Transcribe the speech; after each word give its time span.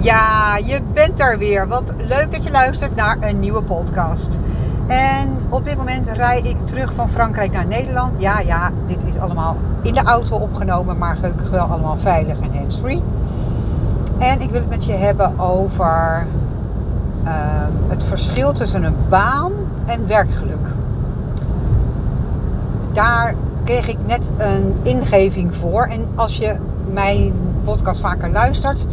Ja, 0.00 0.56
je 0.56 0.80
bent 0.92 1.20
er 1.20 1.38
weer. 1.38 1.68
Wat 1.68 1.92
leuk 1.96 2.32
dat 2.32 2.44
je 2.44 2.50
luistert 2.50 2.96
naar 2.96 3.16
een 3.20 3.40
nieuwe 3.40 3.62
podcast. 3.62 4.38
En 4.86 5.28
op 5.48 5.64
dit 5.64 5.76
moment 5.76 6.06
rij 6.06 6.40
ik 6.40 6.58
terug 6.58 6.92
van 6.94 7.08
Frankrijk 7.08 7.52
naar 7.52 7.66
Nederland. 7.66 8.20
Ja, 8.20 8.40
ja, 8.40 8.70
dit 8.86 9.08
is 9.08 9.18
allemaal 9.18 9.56
in 9.82 9.94
de 9.94 10.02
auto 10.02 10.36
opgenomen, 10.36 10.98
maar 10.98 11.16
gelukkig 11.16 11.50
wel 11.50 11.64
allemaal 11.64 11.98
veilig 11.98 12.40
en 12.40 12.58
handsfree. 12.58 13.02
En 14.18 14.40
ik 14.40 14.50
wil 14.50 14.60
het 14.60 14.68
met 14.68 14.84
je 14.84 14.92
hebben 14.92 15.38
over 15.38 16.26
ehm, 17.24 17.72
het 17.88 18.04
verschil 18.04 18.52
tussen 18.52 18.82
een 18.82 18.96
baan 19.08 19.52
en 19.86 20.06
werkgeluk. 20.06 20.68
Daar 22.92 23.34
kreeg 23.64 23.88
ik 23.88 23.98
net 24.06 24.32
een 24.36 24.74
ingeving 24.82 25.54
voor. 25.54 25.82
En 25.82 26.08
als 26.14 26.36
je 26.36 26.56
mijn 26.92 27.32
podcast 27.64 28.00
vaker 28.00 28.30
luistert, 28.30 28.86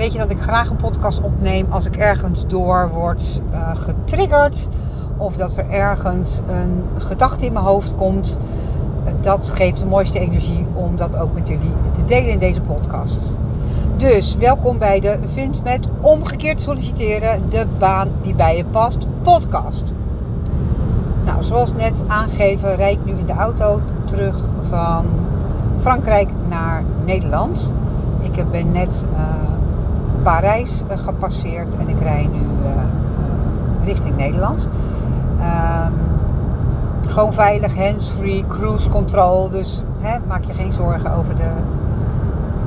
weet 0.00 0.12
je 0.12 0.18
dat 0.18 0.30
ik 0.30 0.40
graag 0.40 0.70
een 0.70 0.76
podcast 0.76 1.20
opneem 1.20 1.66
als 1.70 1.86
ik 1.86 1.96
ergens 1.96 2.46
door 2.46 2.90
word 2.92 3.40
uh, 3.52 3.70
getriggerd. 3.74 4.68
Of 5.16 5.36
dat 5.36 5.56
er 5.56 5.70
ergens 5.70 6.40
een 6.48 6.84
gedachte 6.98 7.46
in 7.46 7.52
mijn 7.52 7.64
hoofd 7.64 7.94
komt. 7.94 8.38
Dat 9.20 9.50
geeft 9.54 9.80
de 9.80 9.86
mooiste 9.86 10.18
energie 10.18 10.66
om 10.72 10.96
dat 10.96 11.16
ook 11.16 11.34
met 11.34 11.48
jullie 11.48 11.72
te 11.92 12.04
delen 12.04 12.30
in 12.30 12.38
deze 12.38 12.60
podcast. 12.60 13.36
Dus 13.96 14.36
welkom 14.36 14.78
bij 14.78 15.00
de 15.00 15.18
Vind 15.32 15.62
met 15.62 15.88
omgekeerd 16.00 16.60
solliciteren, 16.60 17.50
de 17.50 17.66
baan 17.78 18.08
die 18.22 18.34
bij 18.34 18.56
je 18.56 18.64
past 18.64 19.06
podcast. 19.22 19.92
Nou, 21.24 21.42
zoals 21.42 21.74
net 21.74 22.02
aangegeven, 22.06 22.76
rijd 22.76 22.96
ik 22.96 23.04
nu 23.04 23.12
in 23.12 23.26
de 23.26 23.32
auto 23.32 23.80
terug 24.04 24.36
van 24.68 25.04
Frankrijk 25.80 26.30
naar 26.48 26.84
Nederland. 27.04 27.72
Ik 28.20 28.50
ben 28.50 28.72
net 28.72 29.06
uh, 29.12 29.49
Parijs 30.22 30.82
uh, 30.90 30.98
gepasseerd 30.98 31.76
en 31.76 31.88
ik 31.88 32.00
rij 32.00 32.28
nu 32.32 32.38
uh, 32.38 32.70
richting 33.84 34.16
Nederland. 34.16 34.68
Um, 35.38 35.92
gewoon 37.08 37.32
veilig, 37.32 37.76
hands-free, 37.76 38.44
cruise 38.48 38.88
control. 38.88 39.48
Dus 39.48 39.82
hè, 39.98 40.18
maak 40.26 40.44
je 40.44 40.52
geen 40.52 40.72
zorgen 40.72 41.14
over 41.14 41.36
de, 41.36 41.50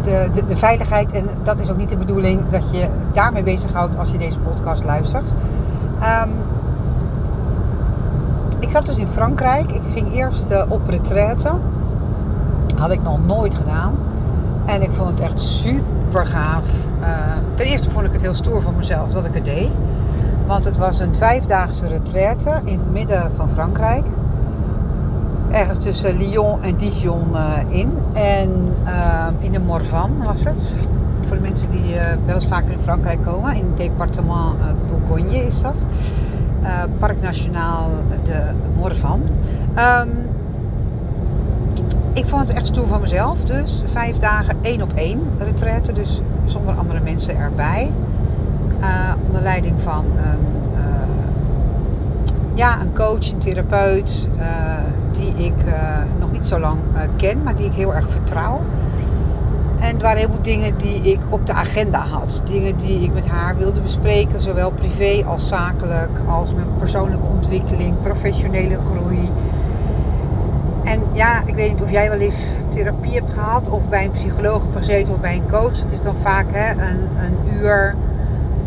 de, 0.01 0.43
de, 0.47 0.55
veiligheid. 0.55 1.11
En 1.11 1.25
dat 1.43 1.59
is 1.59 1.71
ook 1.71 1.77
niet 1.77 1.89
de 1.89 1.97
bedoeling 1.97 2.47
dat 2.49 2.63
je 2.71 2.87
daarmee 3.11 3.43
bezighoudt 3.43 3.97
als 3.97 4.11
je 4.11 4.17
deze 4.17 4.39
podcast 4.39 4.83
luistert. 4.83 5.33
Um, 6.25 6.31
ik 8.59 8.69
zat 8.69 8.85
dus 8.85 8.97
in 8.97 9.07
Frankrijk. 9.07 9.71
Ik 9.71 9.81
ging 9.93 10.13
eerst 10.13 10.67
op 10.69 10.88
retraite. 10.88 11.49
Had 12.77 12.91
ik 12.91 13.01
nog 13.01 13.25
nooit 13.25 13.55
gedaan. 13.55 13.93
En 14.65 14.81
ik 14.81 14.91
vond 14.91 15.09
het 15.09 15.19
echt 15.19 15.39
super 15.39 16.02
gaaf. 16.22 16.66
Uh, 17.02 17.08
ten 17.56 17.66
eerste 17.66 17.92
vond 17.92 18.06
ik 18.06 18.11
het 18.11 18.22
heel 18.22 18.33
stoer 18.33 18.61
van 18.61 18.75
mezelf 18.78 19.11
dat 19.11 19.25
ik 19.25 19.33
het 19.33 19.45
deed. 19.45 19.69
Want 20.47 20.66
het 20.66 20.78
was 20.78 21.00
een 21.00 21.16
vijfdaagse 21.16 21.88
retraite 21.88 22.61
in 22.64 22.78
het 22.78 22.92
midden 22.92 23.31
van 23.36 23.50
Frankrijk. 23.50 24.06
Ergens 25.52 25.78
tussen 25.78 26.17
Lyon 26.17 26.64
en 26.64 26.75
Dijon 26.78 27.30
uh, 27.34 27.58
in. 27.67 27.91
En 28.14 28.75
uh, 28.86 29.28
in 29.39 29.52
de 29.52 29.59
Morvan 29.59 30.23
was 30.23 30.44
het. 30.44 30.78
Voor 31.25 31.36
de 31.36 31.41
mensen 31.41 31.69
die 31.69 31.94
wel 32.25 32.36
eens 32.36 32.47
vaker 32.47 32.72
in 32.72 32.80
Frankrijk 32.80 33.23
komen. 33.23 33.56
In 33.56 33.66
het 33.66 33.78
departement 33.78 34.56
Bourgogne 34.88 35.38
is 35.45 35.61
dat. 35.61 35.86
Park 37.00 37.22
Nationaal 37.22 37.89
de 38.23 38.41
Morvan. 38.78 39.22
Um, 39.78 40.09
ik 42.14 42.25
vond 42.25 42.47
het 42.47 42.58
echt 42.58 42.66
stoer 42.66 42.88
van 42.88 43.02
mezelf. 43.02 43.44
Dus 43.44 43.83
vijf 43.86 44.17
dagen 44.17 44.56
één 44.61 44.81
op 44.81 44.94
één 44.94 45.22
retraite. 45.38 45.94
Dus 45.94 46.22
zonder 46.45 46.75
andere 46.75 47.00
mensen 47.00 47.38
erbij. 47.38 47.92
Uh, 48.80 49.11
onder 49.25 49.42
leiding 49.42 49.81
van 49.81 50.06
een, 50.06 50.73
uh, 50.73 50.81
ja, 52.53 52.81
een 52.81 52.94
coach, 52.94 53.31
een 53.31 53.38
therapeut. 53.38 54.30
Uh, 54.36 54.44
die 55.11 55.46
ik 55.46 55.66
nog 56.19 56.31
niet 56.31 56.46
zo 56.46 56.59
lang 56.59 56.79
ken. 57.16 57.44
Maar 57.44 57.56
die 57.56 57.66
ik 57.66 57.73
heel 57.73 57.94
erg 57.94 58.12
vertrouw. 58.12 58.62
En 59.79 59.96
er 59.96 60.02
waren 60.02 60.18
heel 60.18 60.31
veel 60.31 60.41
dingen 60.41 60.78
die 60.78 61.02
ik 61.02 61.19
op 61.29 61.47
de 61.47 61.53
agenda 61.53 62.00
had. 62.00 62.41
Dingen 62.46 62.75
die 62.75 63.03
ik 63.03 63.13
met 63.13 63.28
haar 63.28 63.57
wilde 63.57 63.81
bespreken. 63.81 64.41
Zowel 64.41 64.72
privé 64.72 65.23
als 65.25 65.47
zakelijk. 65.47 66.19
Als 66.28 66.53
mijn 66.53 66.68
persoonlijke 66.78 67.25
ontwikkeling. 67.25 68.00
Professionele 68.00 68.78
groei. 68.85 69.29
En 70.93 71.01
ja, 71.11 71.41
ik 71.45 71.55
weet 71.55 71.71
niet 71.71 71.81
of 71.81 71.91
jij 71.91 72.09
wel 72.09 72.19
eens 72.19 72.53
therapie 72.69 73.13
hebt 73.13 73.33
gehad 73.33 73.69
of 73.69 73.89
bij 73.89 74.05
een 74.05 74.11
psycholoog 74.11 74.61
hebt 74.61 74.75
gezeten 74.75 75.13
of 75.13 75.19
bij 75.19 75.35
een 75.35 75.49
coach. 75.49 75.79
Het 75.81 75.91
is 75.91 76.01
dan 76.01 76.15
vaak 76.15 76.45
hè, 76.51 76.71
een, 76.71 77.07
een 77.17 77.53
uur 77.53 77.95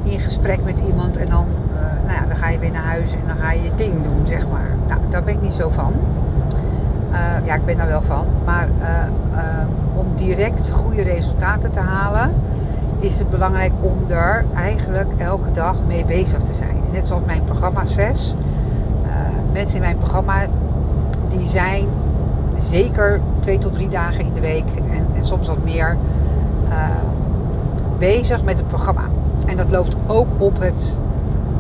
in 0.03 0.19
gesprek 0.19 0.65
met 0.65 0.81
iemand 0.89 1.17
en 1.17 1.29
dan, 1.29 1.47
uh, 1.75 1.81
nou 1.81 2.21
ja, 2.21 2.27
dan 2.27 2.37
ga 2.37 2.49
je 2.49 2.59
weer 2.59 2.71
naar 2.71 2.83
huis 2.83 3.13
en 3.13 3.27
dan 3.27 3.37
ga 3.37 3.53
je 3.53 3.63
je 3.63 3.71
ding 3.75 4.03
doen, 4.03 4.27
zeg 4.27 4.49
maar. 4.49 4.69
Nou, 4.89 5.01
daar 5.11 5.23
ben 5.23 5.35
ik 5.35 5.41
niet 5.41 5.55
zo 5.55 5.71
van. 5.71 5.93
Uh, 7.11 7.47
ja, 7.47 7.55
ik 7.55 7.65
ben 7.65 7.77
daar 7.77 7.87
wel 7.87 8.03
van. 8.03 8.27
Maar 8.45 8.69
uh, 8.79 8.87
om 9.95 10.07
direct 10.15 10.71
goede 10.71 11.03
resultaten 11.03 11.73
te 11.73 11.81
halen, 11.81 12.35
is 12.99 13.19
het 13.19 13.31
belangrijk 13.31 13.73
om 13.81 13.99
er 14.09 14.45
eigenlijk 14.55 15.13
elke 15.19 15.51
dag 15.51 15.77
mee 15.87 16.05
bezig 16.05 16.43
te 16.43 16.55
zijn. 16.55 16.81
Net 16.93 17.07
zoals 17.07 17.23
mijn 17.27 17.45
programma 17.45 17.85
6. 17.85 18.35
mensen 19.53 19.77
in 19.77 19.83
mijn 19.83 19.99
programma 19.99 20.47
die 21.29 21.47
zijn 21.47 21.89
zeker 22.61 23.21
twee 23.41 23.59
tot 23.59 23.73
drie 23.73 23.89
dagen 23.89 24.25
in 24.25 24.33
de 24.33 24.41
week 24.41 24.65
en, 25.15 25.25
soms 25.25 25.47
wat 25.47 25.65
meer 25.65 25.97
uh, 26.65 26.73
bezig 27.99 28.43
met 28.43 28.59
het 28.59 28.69
programma. 28.69 29.03
En 29.47 29.57
dat 29.57 29.71
loopt 29.71 29.97
ook 30.07 30.27
op 30.39 30.61
het, 30.61 31.01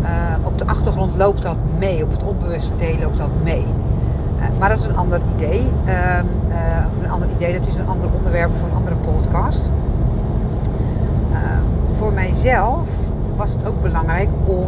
uh, 0.02 0.08
op 0.42 0.58
de 0.58 0.66
achtergrond 0.66 1.16
loopt 1.16 1.42
dat 1.42 1.56
mee, 1.78 2.02
op 2.02 2.10
het 2.10 2.22
onbewuste 2.22 2.76
deel 2.76 2.98
loopt 2.98 3.18
dat 3.18 3.30
mee. 3.42 3.66
Uh, 4.36 4.42
maar 4.58 4.68
dat 4.68 4.78
is 4.78 4.86
een 4.86 4.96
ander 4.96 5.20
idee. 5.34 5.62
of 6.90 6.98
een 7.02 7.10
ander 7.10 7.28
idee, 7.34 7.58
dat 7.58 7.66
is 7.66 7.74
een 7.74 7.88
ander 7.88 8.08
onderwerp 8.16 8.54
voor 8.54 8.68
een 8.68 8.74
andere 8.74 8.96
podcast. 8.96 9.70
voor 11.92 12.12
mijzelf 12.12 12.88
was 13.36 13.52
het 13.52 13.66
ook 13.66 13.80
belangrijk 13.80 14.28
om, 14.44 14.66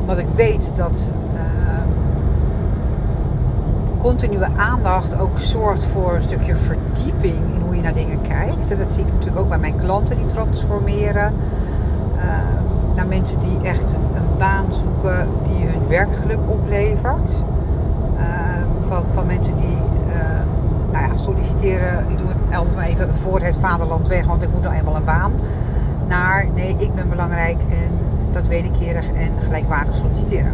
omdat 0.00 0.18
ik 0.18 0.26
weet 0.34 0.70
dat 0.74 1.12
continue 4.04 4.46
aandacht 4.56 5.18
ook 5.18 5.38
zorgt 5.38 5.84
voor 5.84 6.14
een 6.14 6.22
stukje 6.22 6.56
verdieping 6.56 7.54
in 7.54 7.60
hoe 7.64 7.76
je 7.76 7.82
naar 7.82 7.92
dingen 7.92 8.20
kijkt. 8.20 8.70
En 8.70 8.78
dat 8.78 8.90
zie 8.90 9.04
ik 9.04 9.12
natuurlijk 9.12 9.40
ook 9.40 9.48
bij 9.48 9.58
mijn 9.58 9.76
klanten 9.76 10.16
die 10.16 10.26
transformeren. 10.26 11.34
Uh, 12.16 12.22
naar 12.94 13.06
mensen 13.06 13.38
die 13.38 13.60
echt 13.62 13.94
een 13.94 14.38
baan 14.38 14.64
zoeken 14.70 15.28
die 15.42 15.66
hun 15.66 15.88
werkgeluk 15.88 16.38
oplevert. 16.46 17.30
Uh, 18.16 18.24
van, 18.88 19.04
van 19.12 19.26
mensen 19.26 19.56
die 19.56 19.76
uh, 20.08 20.14
nou 20.92 21.06
ja, 21.06 21.16
solliciteren, 21.16 22.04
ik 22.08 22.18
doe 22.18 22.26
het 22.28 22.56
altijd 22.56 22.76
maar 22.76 22.86
even 22.86 23.14
voor 23.14 23.40
het 23.40 23.56
vaderland 23.60 24.08
weg, 24.08 24.26
want 24.26 24.42
ik 24.42 24.52
moet 24.52 24.62
nou 24.62 24.74
eenmaal 24.74 24.96
een 24.96 25.04
baan. 25.04 25.32
Naar 26.08 26.46
nee, 26.54 26.76
ik 26.78 26.94
ben 26.94 27.08
belangrijk 27.08 27.60
en 27.60 27.90
dat 28.32 28.46
wederkerig 28.46 29.06
en 29.06 29.30
gelijkwaardig 29.38 29.96
solliciteren. 29.96 30.52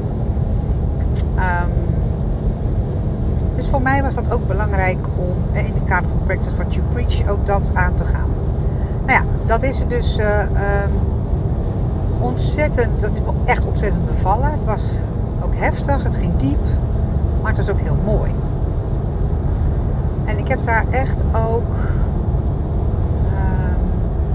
Um, 1.37 1.90
dus 3.61 3.69
voor 3.69 3.83
mij 3.83 4.03
was 4.03 4.15
dat 4.15 4.33
ook 4.33 4.47
belangrijk 4.47 5.07
om 5.17 5.37
eh, 5.53 5.67
in 5.67 5.75
het 5.75 5.85
kader 5.85 6.09
van 6.09 6.19
Practice 6.25 6.57
What 6.57 6.75
You 6.75 6.87
Preach 6.87 7.29
ook 7.29 7.47
dat 7.47 7.71
aan 7.75 7.95
te 7.95 8.05
gaan. 8.05 8.31
Nou 9.07 9.23
ja, 9.23 9.25
dat 9.47 9.63
is 9.63 9.85
dus 9.89 10.19
uh, 10.19 10.41
um, 10.41 10.51
ontzettend, 12.19 13.01
dat 13.01 13.15
is 13.15 13.21
echt 13.45 13.65
ontzettend 13.65 14.07
bevallen. 14.07 14.51
Het 14.51 14.65
was 14.65 14.95
ook 15.45 15.55
heftig, 15.55 16.03
het 16.03 16.17
ging 16.17 16.37
diep, 16.37 16.65
maar 17.43 17.51
het 17.51 17.67
was 17.67 17.69
ook 17.69 17.81
heel 17.81 17.97
mooi. 18.05 18.31
En 20.25 20.39
ik 20.39 20.49
heb 20.49 20.65
daar 20.65 20.85
echt 20.91 21.25
ook 21.33 21.75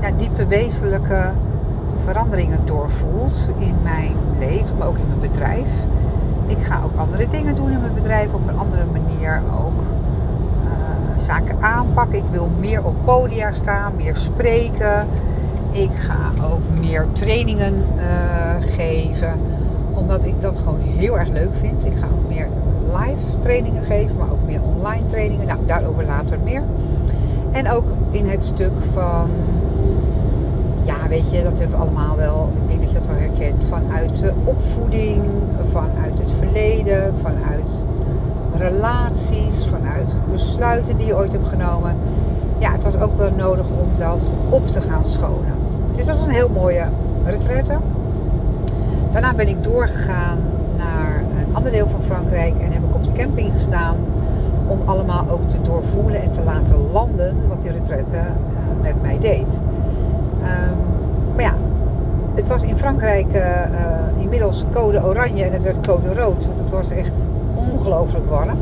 ja, 0.01 0.11
diepe 0.17 0.45
wezenlijke 0.47 1.31
veranderingen 2.05 2.65
doorvoeld 2.65 3.51
in 3.57 3.75
mijn 3.83 4.15
leven, 4.39 4.77
maar 4.77 4.87
ook 4.87 4.97
in 4.97 5.07
mijn 5.07 5.31
bedrijf. 5.31 5.69
Ik 6.47 6.57
ga 6.57 6.83
andere 6.97 7.27
dingen 7.27 7.55
doen 7.55 7.71
in 7.71 7.81
mijn 7.81 7.93
bedrijf 7.93 8.33
op 8.33 8.47
een 8.47 8.57
andere 8.57 8.83
manier 8.85 9.41
ook 9.59 9.81
uh, 10.63 10.69
zaken 11.17 11.61
aanpakken. 11.61 12.17
Ik 12.17 12.23
wil 12.31 12.49
meer 12.59 12.85
op 12.85 12.95
podia 13.03 13.51
staan, 13.51 13.95
meer 13.95 14.15
spreken. 14.15 15.07
Ik 15.71 15.91
ga 15.93 16.43
ook 16.43 16.79
meer 16.79 17.05
trainingen 17.11 17.73
uh, 17.97 18.03
geven, 18.59 19.33
omdat 19.91 20.25
ik 20.25 20.41
dat 20.41 20.59
gewoon 20.59 20.79
heel 20.79 21.19
erg 21.19 21.29
leuk 21.29 21.55
vind. 21.55 21.85
Ik 21.85 21.97
ga 21.97 22.05
ook 22.05 22.33
meer 22.33 22.47
live 22.93 23.39
trainingen 23.39 23.83
geven, 23.83 24.17
maar 24.17 24.31
ook 24.31 24.45
meer 24.45 24.61
online 24.75 25.05
trainingen. 25.05 25.47
Nou, 25.47 25.59
daarover 25.65 26.05
later 26.05 26.39
meer. 26.43 26.63
En 27.51 27.69
ook 27.71 27.85
in 28.09 28.29
het 28.29 28.43
stuk 28.43 28.71
van 28.93 29.29
ja, 30.81 31.07
weet 31.09 31.31
je, 31.31 31.43
dat 31.43 31.57
hebben 31.57 31.77
we 31.77 31.83
allemaal 31.83 32.15
wel. 32.15 32.49
Ik 32.67 32.84
Vanuit 33.69 34.19
de 34.19 34.33
opvoeding, 34.43 35.23
vanuit 35.71 36.19
het 36.19 36.31
verleden, 36.31 37.13
vanuit 37.21 37.83
relaties, 38.57 39.67
vanuit 39.67 40.15
besluiten 40.31 40.97
die 40.97 41.05
je 41.05 41.15
ooit 41.15 41.31
hebt 41.31 41.47
genomen. 41.47 41.95
Ja, 42.57 42.71
het 42.71 42.83
was 42.83 42.99
ook 42.99 43.17
wel 43.17 43.31
nodig 43.31 43.65
om 43.65 43.89
dat 43.97 44.33
op 44.49 44.65
te 44.65 44.81
gaan 44.81 45.05
schonen. 45.05 45.55
Dus 45.95 46.05
dat 46.05 46.17
was 46.17 46.25
een 46.25 46.33
heel 46.33 46.49
mooie 46.49 46.85
retraite. 47.25 47.77
Daarna 49.11 49.33
ben 49.33 49.47
ik 49.47 49.63
doorgegaan 49.63 50.37
naar 50.77 51.23
een 51.39 51.55
ander 51.55 51.71
deel 51.71 51.87
van 51.87 52.01
Frankrijk 52.01 52.59
en 52.59 52.71
heb 52.71 52.83
ik 52.83 52.95
op 52.95 53.05
de 53.05 53.11
camping 53.11 53.51
gestaan 53.51 53.95
om 54.67 54.79
allemaal 54.85 55.29
ook 55.29 55.49
te 55.49 55.61
doorvoelen 55.61 56.21
en 56.21 56.31
te 56.31 56.43
laten 56.43 56.91
landen 56.91 57.35
wat 57.47 57.61
die 57.61 57.71
retraite 57.71 58.15
uh, 58.15 58.81
met 58.81 59.01
mij 59.01 59.19
deed. 59.19 59.59
Ja, 60.39 60.73
het 62.35 62.47
was 62.47 62.61
in 62.61 62.77
Frankrijk 62.77 63.33
uh, 63.33 64.21
inmiddels 64.21 64.65
code 64.73 65.03
oranje 65.03 65.43
en 65.43 65.51
het 65.51 65.63
werd 65.63 65.87
code 65.87 66.13
rood, 66.13 66.45
want 66.45 66.59
het 66.59 66.69
was 66.69 66.91
echt 66.91 67.25
ongelooflijk 67.55 68.29
warm. 68.29 68.57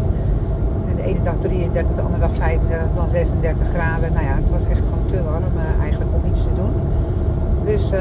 De 0.96 1.04
ene 1.04 1.22
dag 1.22 1.36
33, 1.40 1.94
de 1.94 2.02
andere 2.02 2.20
dag 2.20 2.36
35, 2.36 2.88
dan 2.96 3.10
36 3.10 3.68
graden. 3.68 4.14
Nou 4.14 4.26
ja, 4.26 4.36
het 4.36 4.50
was 4.50 4.68
echt 4.68 4.86
gewoon 4.86 5.06
te 5.06 5.24
warm 5.24 5.44
eigenlijk 5.82 6.12
om 6.14 6.30
iets 6.30 6.44
te 6.44 6.54
doen. 6.54 6.72
Dus 7.66 7.92
uh, 7.92 8.00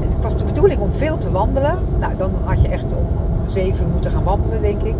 het 0.00 0.14
was 0.20 0.36
de 0.36 0.44
bedoeling 0.44 0.80
om 0.80 0.92
veel 0.92 1.16
te 1.16 1.30
wandelen. 1.30 1.78
Nou, 1.98 2.16
dan 2.16 2.30
had 2.44 2.62
je 2.62 2.68
echt 2.68 2.92
om, 2.92 3.06
om 3.40 3.48
7 3.48 3.84
uur 3.84 3.90
moeten 3.92 4.10
gaan 4.10 4.24
wandelen, 4.24 4.62
denk 4.62 4.82
ik. 4.82 4.96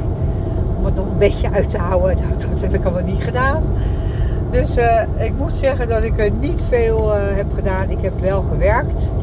Om 0.79 0.85
het 0.85 0.95
nog 0.95 1.07
een 1.07 1.19
beetje 1.19 1.51
uit 1.51 1.71
te 1.71 1.79
houden. 1.79 2.17
Nou, 2.23 2.37
dat 2.51 2.61
heb 2.61 2.75
ik 2.75 2.85
allemaal 2.85 3.03
niet 3.03 3.25
gedaan. 3.25 3.63
Dus 4.51 4.79
uh, 4.79 5.03
ik 5.25 5.33
moet 5.37 5.57
zeggen 5.57 5.89
dat 5.89 6.03
ik 6.03 6.33
niet 6.41 6.63
veel 6.69 7.15
uh, 7.15 7.21
heb 7.37 7.53
gedaan. 7.55 7.91
Ik 7.91 8.01
heb 8.01 8.21
wel 8.21 8.43
gewerkt. 8.43 9.15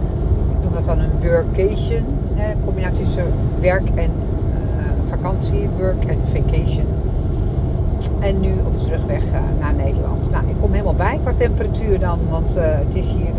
Ik 0.51 0.63
noem 0.63 0.73
dat 0.73 0.85
dan 0.85 0.99
een 0.99 1.11
workation. 1.21 2.03
Een 2.37 2.63
combinatie 2.65 3.03
tussen 3.03 3.25
werk 3.59 3.89
en 3.95 4.11
uh, 4.11 5.09
vakantie. 5.09 5.69
Work 5.77 6.03
en 6.03 6.19
vacation. 6.23 6.85
En 8.19 8.39
nu 8.39 8.51
op 8.65 8.71
de 8.71 8.83
terugweg 8.83 9.23
naar 9.59 9.73
Nederland. 9.73 10.31
Nou, 10.31 10.47
ik 10.47 10.55
kom 10.59 10.71
helemaal 10.71 10.95
bij 10.95 11.19
qua 11.23 11.33
temperatuur 11.33 11.99
dan. 11.99 12.19
Want 12.29 12.55
het 12.59 12.95
is 12.95 13.11
hier 13.11 13.33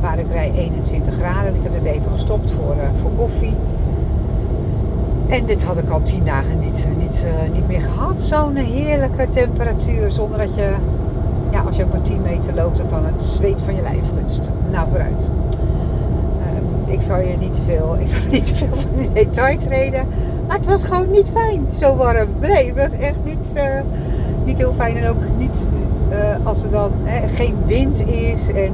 waar 0.00 0.18
ik 0.18 0.26
rij 0.30 0.52
21 0.52 1.14
graden. 1.14 1.54
Ik 1.54 1.62
heb 1.62 1.74
het 1.74 1.84
even 1.84 2.10
gestopt 2.10 2.52
voor, 2.52 2.76
voor 3.00 3.10
koffie. 3.16 3.54
En 5.28 5.46
dit 5.46 5.62
had 5.62 5.78
ik 5.78 5.90
al 5.90 6.02
tien 6.02 6.24
dagen 6.24 6.58
niet, 6.58 6.86
niet, 6.98 7.24
uh, 7.26 7.52
niet 7.52 7.68
meer 7.68 7.80
gehad. 7.80 8.22
Zo'n 8.22 8.54
heerlijke 8.54 9.28
temperatuur. 9.28 10.10
Zonder 10.10 10.38
dat 10.38 10.54
je, 10.54 10.74
ja, 11.50 11.60
als 11.60 11.76
je 11.76 11.84
ook 11.84 11.92
maar 11.92 12.02
10 12.02 12.22
meter 12.22 12.54
loopt, 12.54 12.76
dat 12.76 12.90
dan 12.90 13.04
het 13.04 13.22
zweet 13.22 13.62
van 13.62 13.74
je 13.74 13.82
lijf 13.82 14.10
gunst. 14.14 14.50
Nou, 14.70 14.88
vooruit. 14.90 15.30
Uh, 16.86 16.92
ik 16.92 17.02
zal 17.02 17.20
je 17.20 17.36
niet 17.36 17.54
te 17.54 17.62
veel, 17.62 17.96
ik 18.00 18.06
zal 18.06 18.30
niet 18.30 18.46
te 18.46 18.54
veel 18.54 18.74
van 18.74 18.94
in 18.94 19.12
detail 19.12 19.58
treden. 19.58 20.08
Maar 20.46 20.56
het 20.56 20.66
was 20.66 20.84
gewoon 20.84 21.10
niet 21.10 21.30
fijn, 21.30 21.66
zo 21.78 21.96
warm. 21.96 22.28
Nee, 22.40 22.66
het 22.66 22.76
was 22.76 23.00
echt 23.00 23.18
niet, 23.24 23.52
uh, 23.56 23.80
niet 24.44 24.58
heel 24.58 24.72
fijn. 24.72 24.96
En 24.96 25.08
ook 25.08 25.22
niet 25.38 25.68
als 26.42 26.62
er 26.62 26.70
dan 26.70 26.92
geen 27.26 27.56
wind 27.66 28.06
is. 28.06 28.48
En 28.52 28.72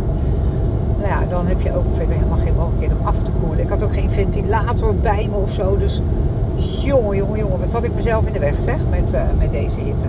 nou 0.98 1.08
ja, 1.08 1.26
dan 1.28 1.46
heb 1.46 1.60
je 1.60 1.76
ook 1.76 1.84
verder 1.94 2.14
helemaal 2.14 2.38
geen 2.38 2.54
mogelijkheid 2.54 3.00
om 3.00 3.06
af 3.06 3.22
te 3.22 3.30
koelen. 3.40 3.58
Ik 3.58 3.68
had 3.68 3.82
ook 3.82 3.92
geen 3.92 4.10
ventilator 4.10 4.94
bij 4.94 5.28
me 5.30 5.36
of 5.36 5.52
zo. 5.52 5.76
Dus 5.76 6.02
jongen, 6.54 7.16
jongen, 7.16 7.38
jongen, 7.38 7.58
wat 7.58 7.70
zat 7.70 7.84
ik 7.84 7.94
mezelf 7.94 8.26
in 8.26 8.32
de 8.32 8.38
weg 8.38 8.60
zeg 8.60 8.78
met, 8.90 9.12
uh, 9.14 9.20
met 9.38 9.50
deze 9.50 9.80
hitte. 9.80 10.04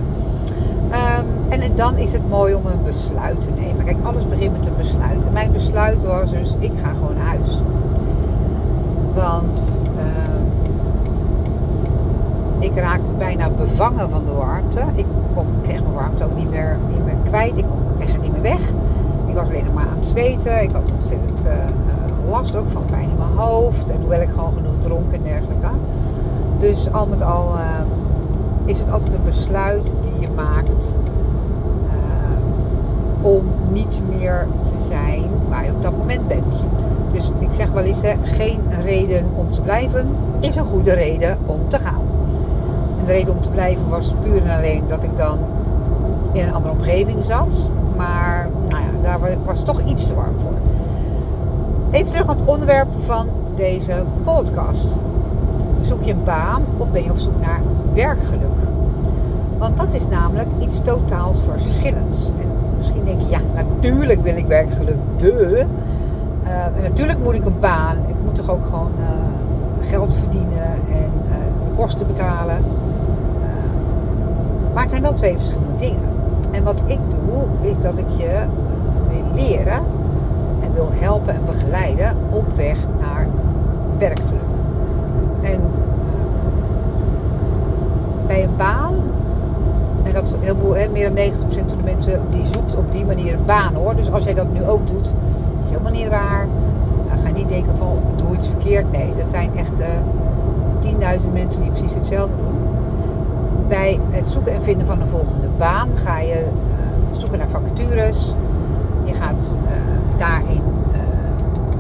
Um, 0.93 1.61
en 1.61 1.75
dan 1.75 1.97
is 1.97 2.11
het 2.11 2.29
mooi 2.29 2.53
om 2.53 2.65
een 2.65 2.83
besluit 2.83 3.41
te 3.41 3.49
nemen. 3.59 3.85
Kijk, 3.85 3.97
alles 4.03 4.27
begint 4.27 4.57
met 4.57 4.65
een 4.65 4.77
besluit. 4.77 5.25
En 5.25 5.33
mijn 5.33 5.51
besluit 5.51 6.03
was 6.03 6.31
dus, 6.31 6.55
ik 6.59 6.71
ga 6.83 6.89
gewoon 6.89 7.15
naar 7.15 7.25
huis. 7.25 7.61
Want 9.15 9.81
uh, 9.97 10.03
ik 12.59 12.75
raakte 12.75 13.13
bijna 13.13 13.49
bevangen 13.49 14.09
van 14.09 14.25
de 14.25 14.31
warmte. 14.31 14.79
Ik 14.95 15.05
kon, 15.33 15.45
kreeg 15.61 15.81
mijn 15.81 15.93
warmte 15.93 16.23
ook 16.23 16.35
niet 16.35 16.49
meer, 16.49 16.77
niet 16.89 17.05
meer 17.05 17.17
kwijt. 17.23 17.57
Ik 17.57 17.65
kon 17.67 18.01
echt 18.01 18.21
niet 18.21 18.31
meer 18.31 18.41
weg. 18.41 18.69
Ik 19.27 19.35
was 19.35 19.47
alleen 19.47 19.65
nog 19.65 19.73
maar 19.73 19.87
aan 19.87 19.97
het 19.97 20.07
zweten. 20.07 20.61
Ik 20.61 20.71
had 20.71 20.91
ontzettend 20.95 21.45
uh, 21.45 21.51
last 22.29 22.55
ook 22.55 22.69
van 22.69 22.85
pijn 22.85 23.09
in 23.09 23.17
mijn 23.17 23.37
hoofd. 23.47 23.89
En 23.89 23.99
hoewel 23.99 24.21
ik 24.21 24.29
gewoon 24.29 24.53
genoeg 24.53 24.77
dronk 24.79 25.11
en 25.11 25.23
dergelijke. 25.23 25.67
Dus 26.63 26.91
al 26.91 27.05
met 27.05 27.21
al 27.21 27.53
uh, 27.55 27.61
is 28.65 28.79
het 28.79 28.91
altijd 28.91 29.13
een 29.13 29.23
besluit 29.23 29.93
die 30.01 30.19
je 30.19 30.27
maakt 30.35 30.97
uh, 31.85 33.25
om 33.25 33.45
niet 33.71 34.01
meer 34.09 34.47
te 34.61 34.77
zijn 34.77 35.29
waar 35.49 35.65
je 35.65 35.71
op 35.71 35.81
dat 35.81 35.97
moment 35.97 36.27
bent. 36.27 36.67
Dus 37.11 37.31
ik 37.39 37.47
zeg 37.51 37.71
wel 37.71 37.83
eens, 37.83 38.01
geen 38.21 38.61
reden 38.83 39.25
om 39.35 39.51
te 39.51 39.61
blijven 39.61 40.07
is 40.39 40.55
een 40.55 40.65
goede 40.65 40.93
reden 40.93 41.37
om 41.45 41.59
te 41.67 41.79
gaan. 41.79 42.01
En 42.99 43.05
de 43.05 43.11
reden 43.11 43.33
om 43.33 43.41
te 43.41 43.49
blijven 43.49 43.89
was 43.89 44.13
puur 44.21 44.45
en 44.45 44.57
alleen 44.57 44.83
dat 44.87 45.03
ik 45.03 45.17
dan 45.17 45.39
in 46.31 46.43
een 46.43 46.53
andere 46.53 46.73
omgeving 46.73 47.23
zat. 47.23 47.69
Maar 47.95 48.49
nou 48.69 48.83
ja, 48.83 49.01
daar 49.01 49.37
was 49.45 49.63
toch 49.63 49.81
iets 49.81 50.05
te 50.05 50.15
warm 50.15 50.39
voor. 50.39 50.53
Even 51.91 52.11
terug 52.11 52.27
naar 52.27 52.35
het 52.35 52.47
onderwerp 52.47 52.89
van 53.05 53.27
deze 53.55 54.03
podcast. 54.23 54.97
Zoek 55.83 56.03
je 56.03 56.11
een 56.11 56.23
baan 56.23 56.63
of 56.77 56.89
ben 56.91 57.03
je 57.03 57.09
op 57.09 57.17
zoek 57.17 57.39
naar 57.39 57.61
werkgeluk? 57.93 58.59
Want 59.57 59.77
dat 59.77 59.93
is 59.93 60.07
namelijk 60.07 60.47
iets 60.59 60.79
totaals 60.81 61.39
verschillends. 61.49 62.31
En 62.39 62.47
misschien 62.77 63.05
denk 63.05 63.21
je, 63.21 63.29
ja, 63.29 63.39
natuurlijk 63.55 64.23
wil 64.23 64.35
ik 64.35 64.45
werkgeluk, 64.45 64.97
de. 65.17 65.65
Uh, 66.43 66.65
en 66.65 66.83
natuurlijk 66.83 67.19
moet 67.23 67.33
ik 67.33 67.45
een 67.45 67.59
baan. 67.59 67.97
Ik 68.07 68.15
moet 68.23 68.35
toch 68.35 68.49
ook 68.49 68.65
gewoon 68.65 68.91
uh, 68.99 69.05
geld 69.89 70.15
verdienen 70.15 70.71
en 70.91 71.11
uh, 71.27 71.35
de 71.63 71.69
kosten 71.75 72.07
betalen. 72.07 72.61
maar 74.73 74.81
het 74.81 74.91
zijn 74.91 75.01
wel 75.01 75.13
twee 75.13 75.33
verschillende 75.33 75.75
dingen. 75.75 76.09
En 76.51 76.63
wat 76.63 76.83
ik 76.85 76.99
doe, 77.09 77.69
is 77.69 77.79
dat 77.79 77.97
ik 77.97 78.09
je 78.17 78.45
wil 79.09 79.33
leren 79.33 79.81
en 80.61 80.73
wil 80.73 80.89
helpen 80.93 81.33
en 81.33 81.45
begeleiden 81.45 82.15
op 82.29 82.53
weg 82.55 82.77
naar 82.99 83.27
werkgeluk. 83.97 84.41
En 85.43 85.59
bij 88.27 88.43
een 88.43 88.55
baan, 88.57 88.93
en 90.03 90.13
dat 90.13 90.33
heel 90.39 90.55
veel, 90.59 90.89
meer 90.91 91.15
dan 91.15 91.33
90% 91.33 91.69
van 91.69 91.77
de 91.77 91.83
mensen 91.83 92.21
die 92.29 92.45
zoekt 92.45 92.75
op 92.75 92.91
die 92.91 93.05
manier 93.05 93.33
een 93.33 93.45
baan 93.45 93.73
hoor. 93.73 93.95
Dus 93.95 94.11
als 94.11 94.23
jij 94.23 94.33
dat 94.33 94.53
nu 94.53 94.63
ook 94.63 94.87
doet, 94.87 95.13
is 95.63 95.69
helemaal 95.69 95.91
niet 95.91 96.07
raar. 96.07 96.47
Uh, 97.07 97.23
ga 97.23 97.31
niet 97.31 97.49
denken 97.49 97.77
van 97.77 97.97
doe 98.15 98.35
iets 98.35 98.47
verkeerd. 98.47 98.91
Nee, 98.91 99.13
dat 99.17 99.29
zijn 99.29 99.51
echt 99.55 99.79
uh, 99.79 101.19
10.000 101.21 101.31
mensen 101.33 101.61
die 101.61 101.71
precies 101.71 101.93
hetzelfde 101.93 102.35
doen. 102.37 102.53
Bij 103.67 103.99
het 104.09 104.29
zoeken 104.29 104.53
en 104.53 104.63
vinden 104.63 104.87
van 104.87 105.01
een 105.01 105.07
volgende 105.07 105.47
baan 105.57 105.89
ga 105.95 106.19
je 106.19 106.47
uh, 106.67 107.19
zoeken 107.19 107.37
naar 107.37 107.49
vacatures. 107.49 108.35
Je 109.03 109.13
gaat 109.13 109.57
daarin 110.17 110.61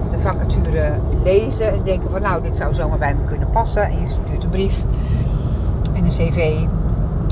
de 0.09 0.19
vacature 0.19 0.91
lezen 1.23 1.71
en 1.71 1.83
denken 1.83 2.11
van 2.11 2.21
nou, 2.21 2.41
dit 2.41 2.57
zou 2.57 2.73
zomaar 2.73 2.97
bij 2.97 3.13
me 3.13 3.23
kunnen 3.25 3.49
passen. 3.49 3.83
En 3.83 4.01
je 4.01 4.07
stuurt 4.07 4.43
een 4.43 4.49
brief 4.49 4.83
en 5.93 6.03
een 6.03 6.09
cv. 6.09 6.65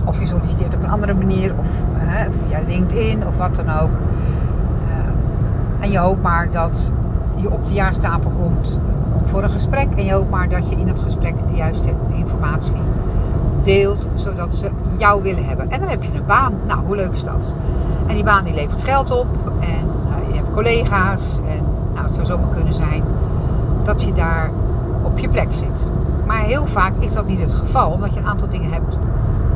Of 0.05 0.19
je 0.19 0.25
solliciteert 0.25 0.75
op 0.75 0.83
een 0.83 0.89
andere 0.89 1.13
manier. 1.13 1.53
Of 1.60 1.67
hè, 1.93 2.31
via 2.31 2.60
LinkedIn 2.67 3.27
of 3.27 3.38
wat 3.38 3.55
dan 3.55 3.69
ook. 3.69 3.89
Uh, 3.89 5.83
en 5.83 5.91
je 5.91 5.98
hoopt 5.98 6.21
maar 6.21 6.51
dat 6.51 6.91
je 7.36 7.51
op 7.51 7.65
de 7.65 7.74
jaarstapel 7.74 8.31
komt 8.31 8.79
voor 9.25 9.43
een 9.43 9.50
gesprek. 9.50 9.88
En 9.95 10.05
je 10.05 10.13
hoopt 10.13 10.29
maar 10.29 10.50
dat 10.50 10.69
je 10.69 10.75
in 10.75 10.88
het 10.88 11.00
gesprek 11.00 11.33
de 11.48 11.55
juiste 11.55 11.89
informatie 12.10 12.81
deelt. 13.63 14.07
Zodat 14.13 14.55
ze 14.55 14.69
jou 14.98 15.24
willen 15.24 15.45
hebben. 15.45 15.71
En 15.71 15.79
dan 15.79 15.89
heb 15.89 16.03
je 16.03 16.10
een 16.13 16.25
baan. 16.25 16.53
Nou, 16.67 16.86
hoe 16.86 16.95
leuk 16.95 17.13
is 17.13 17.24
dat? 17.24 17.55
En 18.07 18.15
die 18.15 18.24
baan 18.24 18.43
die 18.43 18.53
levert 18.53 18.81
geld 18.81 19.12
op. 19.12 19.27
En 19.60 19.86
uh, 20.07 20.29
je 20.29 20.36
hebt 20.36 20.51
collega's. 20.51 21.39
En 21.48 21.63
nou, 21.93 22.05
het 22.05 22.13
zou 22.13 22.25
zomaar 22.25 22.50
kunnen 22.50 22.74
zijn 22.74 23.03
dat 23.83 24.03
je 24.03 24.13
daar 24.13 24.50
op 25.01 25.19
je 25.19 25.29
plek 25.29 25.47
zit. 25.50 25.89
Maar 26.25 26.39
heel 26.39 26.67
vaak 26.67 26.93
is 27.00 27.13
dat 27.13 27.27
niet 27.27 27.41
het 27.41 27.53
geval, 27.53 27.91
omdat 27.91 28.13
je 28.13 28.19
een 28.19 28.27
aantal 28.27 28.50
dingen 28.50 28.71
hebt 28.71 29.00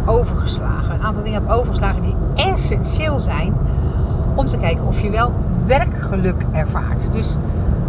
overgeslagen. 0.06 0.94
Een 0.94 1.04
aantal 1.04 1.24
dingen 1.24 1.42
hebt 1.42 1.54
overgeslagen 1.54 2.02
die 2.02 2.16
essentieel 2.36 3.20
zijn 3.20 3.54
om 4.36 4.46
te 4.46 4.58
kijken 4.58 4.88
of 4.88 5.00
je 5.00 5.10
wel 5.10 5.32
werkgeluk 5.66 6.46
ervaart. 6.52 7.10
Dus 7.12 7.38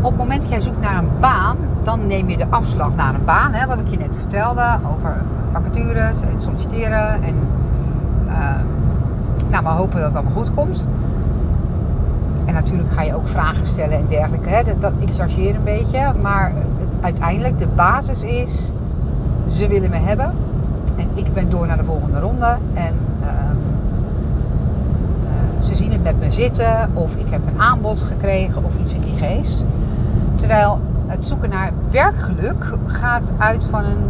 op 0.01 0.11
het 0.11 0.17
moment 0.17 0.41
dat 0.41 0.51
jij 0.51 0.61
zoekt 0.61 0.81
naar 0.81 0.99
een 0.99 1.11
baan, 1.21 1.57
dan 1.83 2.07
neem 2.07 2.29
je 2.29 2.37
de 2.37 2.47
afslag 2.51 2.95
naar 2.95 3.15
een 3.15 3.25
baan. 3.25 3.53
Hè, 3.53 3.67
wat 3.67 3.79
ik 3.79 3.89
je 3.89 3.97
net 3.97 4.17
vertelde 4.17 4.79
over 4.95 5.23
vacatures 5.53 6.21
en 6.21 6.43
solliciteren. 6.43 7.23
En 7.23 7.35
uh, 8.27 8.33
nou, 9.49 9.63
maar 9.63 9.77
hopen 9.77 9.99
dat 9.99 10.07
het 10.07 10.17
allemaal 10.17 10.33
goed 10.33 10.55
komt. 10.55 10.89
Natuurlijk 12.57 12.91
ga 12.91 13.03
je 13.03 13.15
ook 13.15 13.29
vragen 13.29 13.67
stellen 13.67 13.99
en 13.99 14.07
dergelijke. 14.09 14.49
Hè. 14.49 14.63
Dat, 14.79 14.93
ik 14.99 15.11
chargeer 15.15 15.55
een 15.55 15.65
beetje. 15.65 16.13
Maar 16.23 16.53
het, 16.77 16.97
uiteindelijk, 17.01 17.59
de 17.59 17.69
basis 17.69 18.23
is... 18.23 18.73
Ze 19.49 19.69
willen 19.69 19.91
me 19.91 19.97
hebben. 19.97 20.33
En 20.97 21.09
ik 21.15 21.33
ben 21.33 21.51
door 21.51 21.67
naar 21.67 21.77
de 21.77 21.85
volgende 21.85 22.21
ronde. 22.21 22.57
En 22.75 22.95
uh, 23.21 23.27
uh, 25.23 25.63
ze 25.63 25.75
zien 25.75 25.93
het 25.93 26.03
met 26.03 26.19
me 26.19 26.31
zitten. 26.31 26.91
Of 26.95 27.15
ik 27.17 27.31
heb 27.31 27.41
een 27.47 27.61
aanbod 27.61 28.03
gekregen. 28.03 28.65
Of 28.65 28.79
iets 28.81 28.95
in 28.95 29.01
die 29.01 29.17
geest. 29.17 29.65
Terwijl 30.35 30.81
het 31.07 31.27
zoeken 31.27 31.51
naar 31.51 31.73
werkgeluk 31.91 32.75
gaat 32.87 33.33
uit 33.39 33.65
van 33.65 33.85
een 33.85 34.05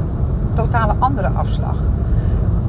totale 0.52 0.94
andere 0.98 1.28
afslag. 1.28 1.76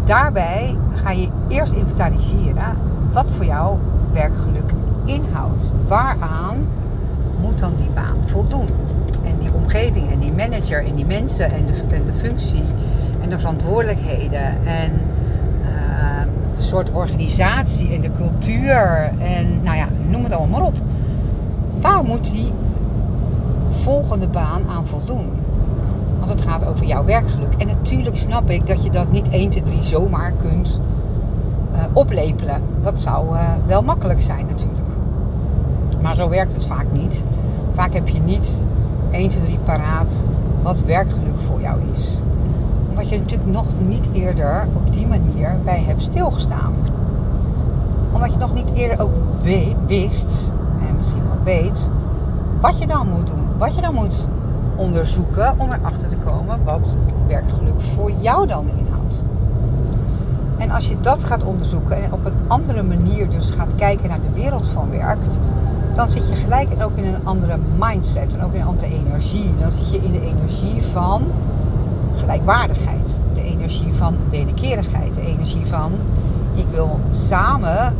Daarbij 0.03 0.77
ga 0.93 1.11
je 1.11 1.27
eerst 1.47 1.73
inventariseren 1.73 2.77
wat 3.11 3.29
voor 3.29 3.45
jou 3.45 3.77
werkgeluk 4.11 4.71
inhoudt. 5.07 5.71
Waaraan 5.87 6.67
moet 7.41 7.63
aan 7.63 7.75
die 7.77 7.89
baan 7.89 8.17
voldoen. 8.25 8.67
En 9.23 9.37
die 9.39 9.53
omgeving 9.53 10.11
en 10.11 10.19
die 10.19 10.33
manager 10.33 10.85
en 10.85 10.95
die 10.95 11.05
mensen 11.05 11.51
en 11.51 11.65
de, 12.05 12.13
functie 12.13 12.63
en 13.21 13.29
de 13.29 13.39
verantwoordelijkheden 13.39 14.65
en 14.65 14.91
uh, 15.61 16.21
de 16.53 16.61
soort 16.61 16.91
organisatie 16.91 17.93
en 17.93 18.01
de 18.01 18.11
cultuur 18.11 19.11
en 19.19 19.63
nou 19.63 19.77
ja, 19.77 19.87
noem 20.07 20.23
het 20.23 20.33
allemaal 20.33 20.59
maar 20.59 20.67
op. 20.67 20.75
Waar 21.81 22.03
moet 22.03 22.31
die 22.31 22.51
volgende 23.69 24.27
baan 24.27 24.61
aan 24.69 24.87
voldoen? 24.87 25.29
Want 26.17 26.29
het 26.29 26.41
gaat 26.41 26.65
over 26.65 26.85
jouw 26.85 27.05
werkgeluk. 27.05 27.53
En 27.57 27.67
natuurlijk 27.67 28.17
snap 28.17 28.49
ik 28.49 28.67
dat 28.67 28.83
je 28.83 28.89
dat 28.89 29.11
niet 29.11 29.29
1, 29.29 29.49
2, 29.49 29.63
3 29.63 29.81
zomaar 29.81 30.31
kunt 30.31 30.81
uh, 31.73 31.83
oplepelen. 31.93 32.61
Dat 32.81 33.01
zou 33.01 33.35
uh, 33.35 33.49
wel 33.67 33.81
makkelijk 33.81 34.21
zijn 34.21 34.45
natuurlijk. 34.45 34.76
Maar 36.07 36.15
zo 36.15 36.29
werkt 36.29 36.53
het 36.53 36.65
vaak 36.65 36.91
niet. 36.91 37.23
Vaak 37.73 37.93
heb 37.93 38.07
je 38.07 38.19
niet 38.19 38.63
1, 39.11 39.29
2, 39.29 39.43
3 39.43 39.57
paraat 39.57 40.25
wat 40.63 40.79
werkgeluk 40.79 41.37
voor 41.37 41.61
jou 41.61 41.79
is. 41.93 42.21
Omdat 42.89 43.09
je 43.09 43.19
natuurlijk 43.19 43.49
nog 43.49 43.65
niet 43.79 44.07
eerder 44.11 44.67
op 44.73 44.93
die 44.93 45.07
manier 45.07 45.55
bij 45.63 45.83
hebt 45.87 46.01
stilgestaan. 46.01 46.73
Omdat 48.11 48.31
je 48.31 48.37
nog 48.37 48.53
niet 48.53 48.71
eerder 48.73 49.01
ook 49.01 49.15
weet, 49.41 49.75
wist, 49.87 50.53
en 50.87 50.95
misschien 50.95 51.23
wel 51.23 51.43
weet, 51.43 51.89
wat 52.61 52.79
je 52.79 52.87
dan 52.87 53.09
moet 53.09 53.27
doen. 53.27 53.57
Wat 53.57 53.75
je 53.75 53.81
dan 53.81 53.93
moet 53.93 54.27
onderzoeken 54.75 55.53
om 55.57 55.71
erachter 55.71 56.07
te 56.07 56.17
komen 56.17 56.63
wat 56.63 56.97
werkgeluk 57.27 57.81
voor 57.81 58.11
jou 58.11 58.47
dan 58.47 58.65
inhoudt. 58.75 59.23
En 60.57 60.69
als 60.69 60.87
je 60.87 60.99
dat 60.99 61.23
gaat 61.23 61.43
onderzoeken 61.43 62.03
en 62.03 62.13
op 62.13 62.25
een 62.25 62.37
andere 62.47 62.83
manier 62.83 63.29
dus 63.29 63.49
gaat 63.49 63.75
kijken 63.75 64.09
naar 64.09 64.21
de 64.21 64.41
wereld 64.41 64.67
van 64.67 64.89
werk, 64.89 65.19
dan 65.97 66.11
zit 66.11 66.29
je 66.29 66.35
gelijk 66.35 66.69
ook 66.83 66.97
in 66.97 67.05
een 67.05 67.25
andere 67.25 67.57
mindset 67.77 68.33
en 68.33 68.43
ook 68.43 68.53
in 68.53 68.61
een 68.61 68.67
andere 68.67 68.87
energie. 68.87 69.53
Dan 69.59 69.71
zit 69.71 69.89
je 69.89 69.97
in 69.97 70.11
de 70.11 70.21
energie 70.21 70.81
van 70.91 71.23
gelijkwaardigheid, 72.15 73.19
de 73.33 73.41
energie 73.41 73.93
van 73.93 74.15
wederkerigheid, 74.29 75.15
de 75.15 75.21
energie 75.21 75.65
van 75.65 75.91
ik 76.55 76.65
wil 76.71 76.99
samen 77.11 77.95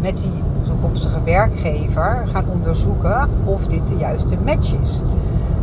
met 0.00 0.16
die 0.16 0.42
toekomstige 0.66 1.22
werkgever 1.24 2.24
gaan 2.32 2.44
onderzoeken 2.48 3.28
of 3.44 3.66
dit 3.66 3.88
de 3.88 3.96
juiste 3.96 4.36
match 4.44 4.74
is. 4.82 5.00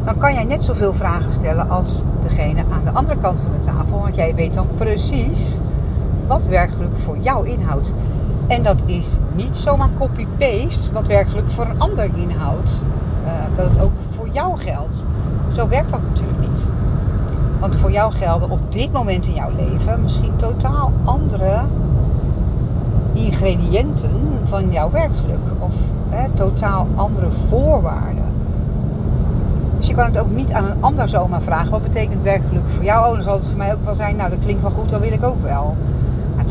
Dan 0.03 0.17
kan 0.17 0.33
jij 0.33 0.43
net 0.43 0.63
zoveel 0.63 0.93
vragen 0.93 1.31
stellen 1.31 1.69
als 1.69 2.03
degene 2.21 2.63
aan 2.71 2.83
de 2.83 2.91
andere 2.91 3.17
kant 3.17 3.41
van 3.41 3.51
de 3.51 3.59
tafel, 3.59 3.99
want 3.99 4.15
jij 4.15 4.35
weet 4.35 4.53
dan 4.53 4.67
precies 4.75 5.59
wat 6.27 6.45
werkgeluk 6.47 6.97
voor 6.97 7.17
jou 7.17 7.47
inhoudt. 7.47 7.93
En 8.51 8.63
dat 8.63 8.81
is 8.85 9.17
niet 9.35 9.57
zomaar 9.57 9.89
copy-paste 9.97 10.93
wat 10.93 11.07
werkelijk 11.07 11.51
voor 11.51 11.65
een 11.65 11.79
ander 11.79 12.09
inhoudt. 12.13 12.83
Uh, 13.23 13.31
dat 13.53 13.69
het 13.69 13.79
ook 13.79 13.91
voor 14.15 14.29
jou 14.31 14.57
geldt. 14.59 15.05
Zo 15.51 15.67
werkt 15.67 15.91
dat 15.91 16.01
natuurlijk 16.01 16.39
niet. 16.39 16.69
Want 17.59 17.75
voor 17.75 17.91
jou 17.91 18.13
gelden 18.13 18.49
op 18.49 18.71
dit 18.71 18.91
moment 18.91 19.27
in 19.27 19.33
jouw 19.33 19.51
leven 19.55 20.01
misschien 20.01 20.35
totaal 20.35 20.91
andere 21.03 21.59
ingrediënten 23.13 24.11
van 24.43 24.71
jouw 24.71 24.91
werkgeluk. 24.91 25.45
Of 25.59 25.75
hè, 26.09 26.29
totaal 26.29 26.87
andere 26.95 27.27
voorwaarden. 27.49 28.25
Dus 29.77 29.87
je 29.87 29.95
kan 29.95 30.05
het 30.05 30.19
ook 30.19 30.31
niet 30.31 30.51
aan 30.51 30.65
een 30.65 30.83
ander 30.83 31.07
zomaar 31.07 31.41
vragen. 31.41 31.71
Wat 31.71 31.81
betekent 31.81 32.23
werkgeluk 32.23 32.67
voor 32.67 32.83
jou? 32.83 33.07
Oh, 33.07 33.13
dan 33.13 33.23
zal 33.23 33.33
het 33.33 33.47
voor 33.47 33.57
mij 33.57 33.73
ook 33.73 33.85
wel 33.85 33.93
zijn. 33.93 34.15
Nou, 34.15 34.29
dat 34.29 34.39
klinkt 34.39 34.61
wel 34.61 34.71
goed, 34.71 34.89
dan 34.89 35.01
wil 35.01 35.11
ik 35.11 35.23
ook 35.23 35.41
wel. 35.41 35.75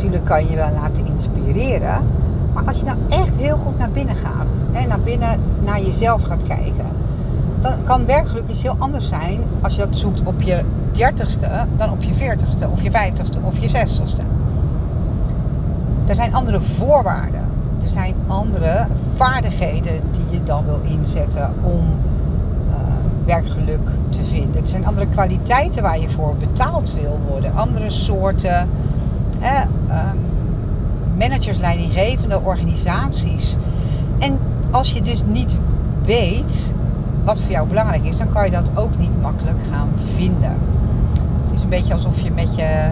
Natuurlijk 0.02 0.30
kan 0.30 0.48
je 0.48 0.56
wel 0.56 0.72
laten 0.80 1.06
inspireren. 1.06 2.06
Maar 2.54 2.64
als 2.66 2.78
je 2.78 2.84
nou 2.84 2.98
echt 3.08 3.36
heel 3.36 3.56
goed 3.56 3.78
naar 3.78 3.90
binnen 3.90 4.16
gaat 4.16 4.66
en 4.72 4.88
naar 4.88 5.00
binnen 5.00 5.40
naar 5.64 5.82
jezelf 5.82 6.22
gaat 6.22 6.44
kijken, 6.44 6.86
dan 7.60 7.82
kan 7.84 8.06
werkgeluk 8.06 8.48
iets 8.48 8.62
heel 8.62 8.76
anders 8.78 9.08
zijn 9.08 9.40
als 9.62 9.74
je 9.74 9.78
dat 9.78 9.96
zoekt 9.96 10.22
op 10.24 10.42
je 10.42 10.64
dertigste 10.92 11.48
dan 11.76 11.90
op 11.90 12.02
je 12.02 12.14
veertigste 12.14 12.68
of 12.68 12.82
je 12.82 12.90
vijftigste 12.90 13.38
of 13.42 13.58
je 13.58 13.68
zestigste. 13.68 14.22
Er 16.06 16.14
zijn 16.14 16.34
andere 16.34 16.60
voorwaarden. 16.60 17.44
Er 17.82 17.88
zijn 17.88 18.14
andere 18.26 18.86
vaardigheden 19.14 20.00
die 20.12 20.24
je 20.30 20.42
dan 20.42 20.64
wil 20.64 20.80
inzetten 20.82 21.52
om 21.62 21.86
uh, 22.68 22.74
werkgeluk 23.24 23.88
te 24.08 24.24
vinden. 24.24 24.60
Er 24.60 24.68
zijn 24.68 24.86
andere 24.86 25.06
kwaliteiten 25.06 25.82
waar 25.82 26.00
je 26.00 26.08
voor 26.08 26.36
betaald 26.36 26.94
wil 27.00 27.18
worden. 27.28 27.54
Andere 27.54 27.90
soorten 27.90 28.68
eh, 29.40 30.10
managers, 31.18 31.58
leidinggevende 31.58 32.40
organisaties. 32.40 33.56
En 34.18 34.38
als 34.70 34.92
je 34.92 35.02
dus 35.02 35.22
niet 35.26 35.56
weet 36.04 36.74
wat 37.24 37.40
voor 37.40 37.50
jou 37.50 37.68
belangrijk 37.68 38.04
is, 38.04 38.16
dan 38.16 38.32
kan 38.32 38.44
je 38.44 38.50
dat 38.50 38.70
ook 38.74 38.98
niet 38.98 39.22
makkelijk 39.22 39.58
gaan 39.70 39.88
vinden. 40.14 40.54
Het 41.46 41.56
is 41.56 41.62
een 41.62 41.68
beetje 41.68 41.94
alsof 41.94 42.20
je 42.20 42.30
met 42.30 42.56
je, 42.56 42.90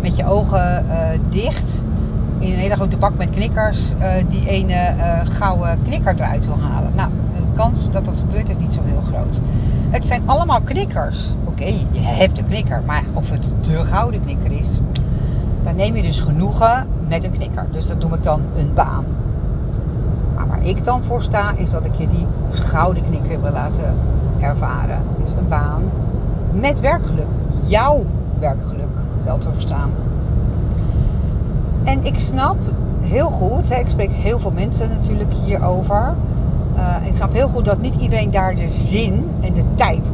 met 0.00 0.16
je 0.16 0.26
ogen 0.26 0.86
uh, 0.88 0.94
dicht 1.28 1.84
in 2.38 2.52
een 2.52 2.58
hele 2.58 2.74
grote 2.74 2.96
bak 2.96 3.16
met 3.16 3.30
knikkers 3.30 3.92
uh, 4.00 4.12
die 4.28 4.48
ene 4.48 4.94
uh, 4.96 5.20
gouden 5.38 5.82
knikker 5.82 6.14
eruit 6.14 6.46
wil 6.46 6.58
halen. 6.60 6.92
Nou, 6.94 7.10
de 7.46 7.52
kans 7.52 7.90
dat 7.90 8.04
dat 8.04 8.16
gebeurt 8.16 8.48
is 8.48 8.56
niet 8.56 8.72
zo 8.72 8.80
heel 8.84 9.02
groot. 9.12 9.40
Het 9.90 10.06
zijn 10.06 10.22
allemaal 10.26 10.60
knikkers. 10.60 11.34
Oké, 11.44 11.64
je 11.90 12.00
hebt 12.00 12.38
een 12.38 12.46
knikker, 12.46 12.82
maar 12.86 13.02
of 13.12 13.30
het 13.30 13.52
de 13.60 13.84
gouden 13.84 14.24
knikker 14.24 14.52
is, 14.52 14.68
dan 15.64 15.76
neem 15.76 15.96
je 15.96 16.02
dus 16.02 16.20
genoegen 16.20 16.86
met 17.08 17.24
een 17.24 17.30
knikker. 17.30 17.66
Dus 17.72 17.86
dat 17.86 17.98
noem 17.98 18.14
ik 18.14 18.22
dan 18.22 18.40
een 18.54 18.70
baan. 18.74 19.04
Maar 20.34 20.48
waar 20.48 20.66
ik 20.66 20.84
dan 20.84 21.04
voor 21.04 21.22
sta, 21.22 21.52
is 21.56 21.70
dat 21.70 21.84
ik 21.84 21.94
je 21.94 22.06
die 22.06 22.26
gouden 22.50 23.02
knikker 23.02 23.40
wil 23.42 23.52
laten 23.52 23.94
ervaren. 24.38 24.98
Dus 25.22 25.30
een 25.30 25.48
baan 25.48 25.82
met 26.52 26.80
werkgeluk. 26.80 27.30
Jouw 27.64 28.04
werkgeluk 28.38 28.96
wel 29.24 29.38
te 29.38 29.48
verstaan. 29.52 29.90
En 31.84 32.04
ik 32.04 32.18
snap 32.18 32.56
heel 33.00 33.30
goed, 33.30 33.70
ik 33.70 33.86
spreek 33.88 34.10
heel 34.10 34.38
veel 34.38 34.50
mensen 34.50 34.88
natuurlijk 34.88 35.32
hierover. 35.44 36.14
En 36.74 37.06
ik 37.06 37.16
snap 37.16 37.32
heel 37.32 37.48
goed 37.48 37.64
dat 37.64 37.80
niet 37.80 37.94
iedereen 37.94 38.30
daar 38.30 38.54
de 38.54 38.68
zin 38.68 39.30
en 39.40 39.52
de 39.52 39.64
tijd 39.74 40.12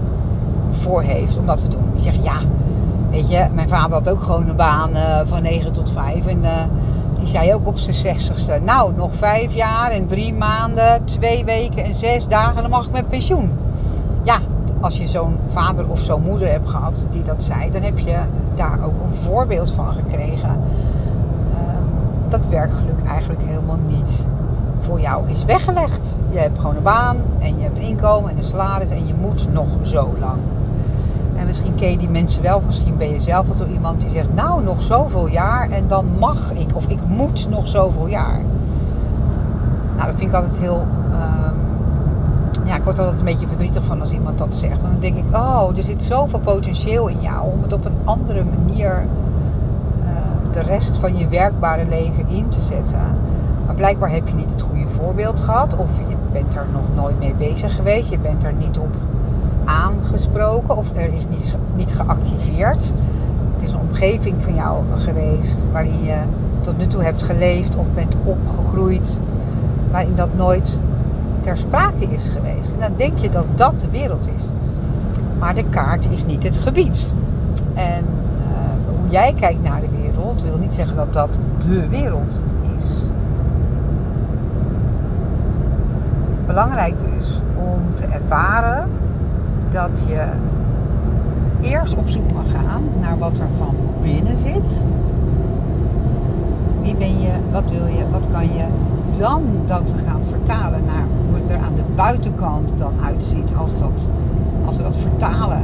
voor 0.71 1.02
heeft 1.02 1.38
om 1.38 1.47
dat 1.47 1.61
te 1.61 1.69
doen. 1.69 1.85
Die 1.92 2.02
zegt 2.02 2.25
ja, 2.25 2.37
Weet 3.11 3.31
je, 3.31 3.47
mijn 3.55 3.69
vader 3.69 3.93
had 3.93 4.09
ook 4.09 4.23
gewoon 4.23 4.49
een 4.49 4.57
baan 4.57 4.90
uh, 4.90 5.21
van 5.25 5.43
9 5.43 5.73
tot 5.73 5.90
5. 5.90 6.26
En 6.26 6.38
uh, 6.43 6.50
die 7.19 7.29
zei 7.29 7.55
ook 7.55 7.67
op 7.67 7.79
zijn 7.79 8.17
60ste: 8.17 8.64
Nou, 8.64 8.93
nog 8.97 9.14
vijf 9.14 9.55
jaar 9.55 9.90
en 9.90 10.07
drie 10.07 10.35
maanden, 10.35 11.05
twee 11.05 11.45
weken 11.45 11.85
en 11.85 11.95
zes 11.95 12.26
dagen, 12.26 12.62
dan 12.62 12.71
mag 12.71 12.87
ik 12.87 12.93
met 12.93 13.09
pensioen. 13.09 13.52
Ja, 14.23 14.38
als 14.81 14.99
je 14.99 15.07
zo'n 15.07 15.38
vader 15.52 15.88
of 15.88 16.00
zo'n 16.00 16.23
moeder 16.23 16.50
hebt 16.50 16.69
gehad 16.69 17.07
die 17.11 17.23
dat 17.23 17.43
zei, 17.43 17.71
dan 17.71 17.83
heb 17.83 17.99
je 17.99 18.19
daar 18.55 18.79
ook 18.85 19.02
een 19.05 19.14
voorbeeld 19.14 19.73
van 19.73 19.93
gekregen. 19.93 20.61
Uh, 21.50 21.57
dat 22.29 22.49
werkgeluk 22.49 23.02
eigenlijk 23.07 23.43
helemaal 23.43 23.79
niet 23.87 24.26
voor 24.81 25.00
jou 25.00 25.31
is 25.31 25.45
weggelegd. 25.45 26.17
Je 26.29 26.38
hebt 26.38 26.59
gewoon 26.59 26.76
een 26.76 26.83
baan 26.83 27.17
en 27.38 27.57
je 27.57 27.62
hebt 27.62 27.76
een 27.76 27.83
inkomen 27.83 28.31
en 28.31 28.37
een 28.37 28.45
salaris 28.45 28.90
en 28.90 29.07
je 29.07 29.14
moet 29.21 29.52
nog 29.52 29.69
zo 29.83 30.14
lang. 30.21 30.38
En 31.41 31.47
misschien 31.47 31.75
ken 31.75 31.91
je 31.91 31.97
die 31.97 32.09
mensen 32.09 32.43
wel, 32.43 32.63
misschien 32.67 32.97
ben 32.97 33.11
je 33.11 33.21
zelf 33.21 33.59
wel 33.59 33.67
iemand 33.67 34.01
die 34.01 34.11
zegt, 34.11 34.35
nou 34.35 34.63
nog 34.63 34.83
zoveel 34.83 35.29
jaar 35.29 35.71
en 35.71 35.87
dan 35.87 36.07
mag 36.19 36.53
ik, 36.53 36.69
of 36.75 36.87
ik 36.87 36.99
moet 37.07 37.49
nog 37.49 37.69
zoveel 37.69 38.07
jaar. 38.07 38.41
Nou, 39.97 40.07
dat 40.07 40.17
vind 40.17 40.31
ik 40.31 40.35
altijd 40.35 40.59
heel, 40.59 40.87
um, 41.13 42.67
ja, 42.67 42.77
ik 42.77 42.83
word 42.83 42.99
altijd 42.99 43.19
een 43.19 43.25
beetje 43.25 43.47
verdrietig 43.47 43.85
van 43.85 44.01
als 44.01 44.13
iemand 44.13 44.39
dat 44.39 44.57
zegt. 44.57 44.81
Dan 44.81 44.97
denk 44.99 45.17
ik, 45.17 45.25
oh, 45.35 45.69
er 45.77 45.83
zit 45.83 46.03
zoveel 46.03 46.39
potentieel 46.39 47.09
in 47.09 47.21
jou 47.21 47.53
om 47.53 47.63
het 47.63 47.73
op 47.73 47.85
een 47.85 47.99
andere 48.05 48.45
manier 48.45 49.05
uh, 50.03 50.07
de 50.53 50.61
rest 50.61 50.97
van 50.97 51.17
je 51.17 51.29
werkbare 51.29 51.87
leven 51.87 52.29
in 52.29 52.49
te 52.49 52.61
zetten. 52.61 53.17
Maar 53.67 53.75
blijkbaar 53.75 54.11
heb 54.11 54.29
je 54.29 54.35
niet 54.35 54.51
het 54.51 54.63
goede 54.63 54.89
voorbeeld 54.89 55.41
gehad, 55.41 55.77
of 55.77 55.99
je 55.99 56.17
bent 56.33 56.55
er 56.55 56.67
nog 56.73 56.95
nooit 56.95 57.19
mee 57.19 57.35
bezig 57.35 57.77
geweest, 57.77 58.11
je 58.11 58.19
bent 58.19 58.45
er 58.45 58.53
niet 58.53 58.79
op 58.79 58.97
aangesproken 59.71 60.77
of 60.77 60.97
er 60.97 61.12
is 61.12 61.29
niet, 61.29 61.57
niet 61.75 61.95
geactiveerd. 61.95 62.93
Het 63.53 63.62
is 63.62 63.73
een 63.73 63.81
omgeving 63.81 64.43
van 64.43 64.55
jou 64.55 64.85
geweest 64.97 65.67
waarin 65.73 66.05
je 66.05 66.17
tot 66.61 66.79
nu 66.79 66.87
toe 66.87 67.03
hebt 67.03 67.23
geleefd 67.23 67.77
of 67.77 67.93
bent 67.95 68.15
opgegroeid, 68.25 69.21
waarin 69.91 70.15
dat 70.15 70.35
nooit 70.37 70.81
ter 71.41 71.57
sprake 71.57 72.05
is 72.07 72.29
geweest. 72.29 72.71
En 72.71 72.81
dan 72.81 72.93
denk 72.97 73.19
je 73.19 73.29
dat 73.29 73.45
dat 73.55 73.81
de 73.81 73.91
wereld 73.91 74.29
is. 74.37 74.45
Maar 75.39 75.55
de 75.55 75.65
kaart 75.65 76.09
is 76.11 76.25
niet 76.25 76.43
het 76.43 76.57
gebied. 76.57 77.12
En 77.75 78.05
uh, 78.37 78.97
hoe 79.00 79.11
jij 79.11 79.35
kijkt 79.41 79.62
naar 79.62 79.81
de 79.81 80.03
wereld 80.03 80.43
wil 80.43 80.59
niet 80.59 80.73
zeggen 80.73 80.97
dat 80.97 81.12
dat 81.12 81.41
de 81.59 81.89
wereld 81.89 82.45
is. 82.77 83.03
Belangrijk 86.47 86.95
dus 86.99 87.41
om 87.57 87.95
te 87.95 88.05
ervaren 88.05 88.89
dat 89.71 90.05
je 90.07 90.29
eerst 91.61 91.97
op 91.97 92.09
zoek 92.09 92.33
mag 92.33 92.50
gaan 92.50 92.83
naar 93.00 93.19
wat 93.19 93.39
er 93.39 93.49
van 93.59 93.75
binnen 94.03 94.37
zit. 94.37 94.85
Wie 96.83 96.95
ben 96.95 97.21
je? 97.21 97.33
Wat 97.53 97.71
wil 97.71 97.87
je? 97.87 98.11
Wat 98.11 98.27
kan 98.33 98.45
je? 98.45 98.65
dan 99.19 99.43
dat 99.67 99.87
te 99.87 99.95
gaan 100.07 100.21
vertalen 100.29 100.85
naar 100.85 101.05
hoe 101.29 101.39
het 101.39 101.49
er 101.49 101.59
aan 101.59 101.75
de 101.75 101.95
buitenkant 101.95 102.69
dan 102.79 102.93
uitziet 103.05 103.53
als, 103.57 103.71
dat, 103.79 104.09
als 104.67 104.77
we 104.77 104.83
dat 104.83 104.97
vertalen 104.97 105.62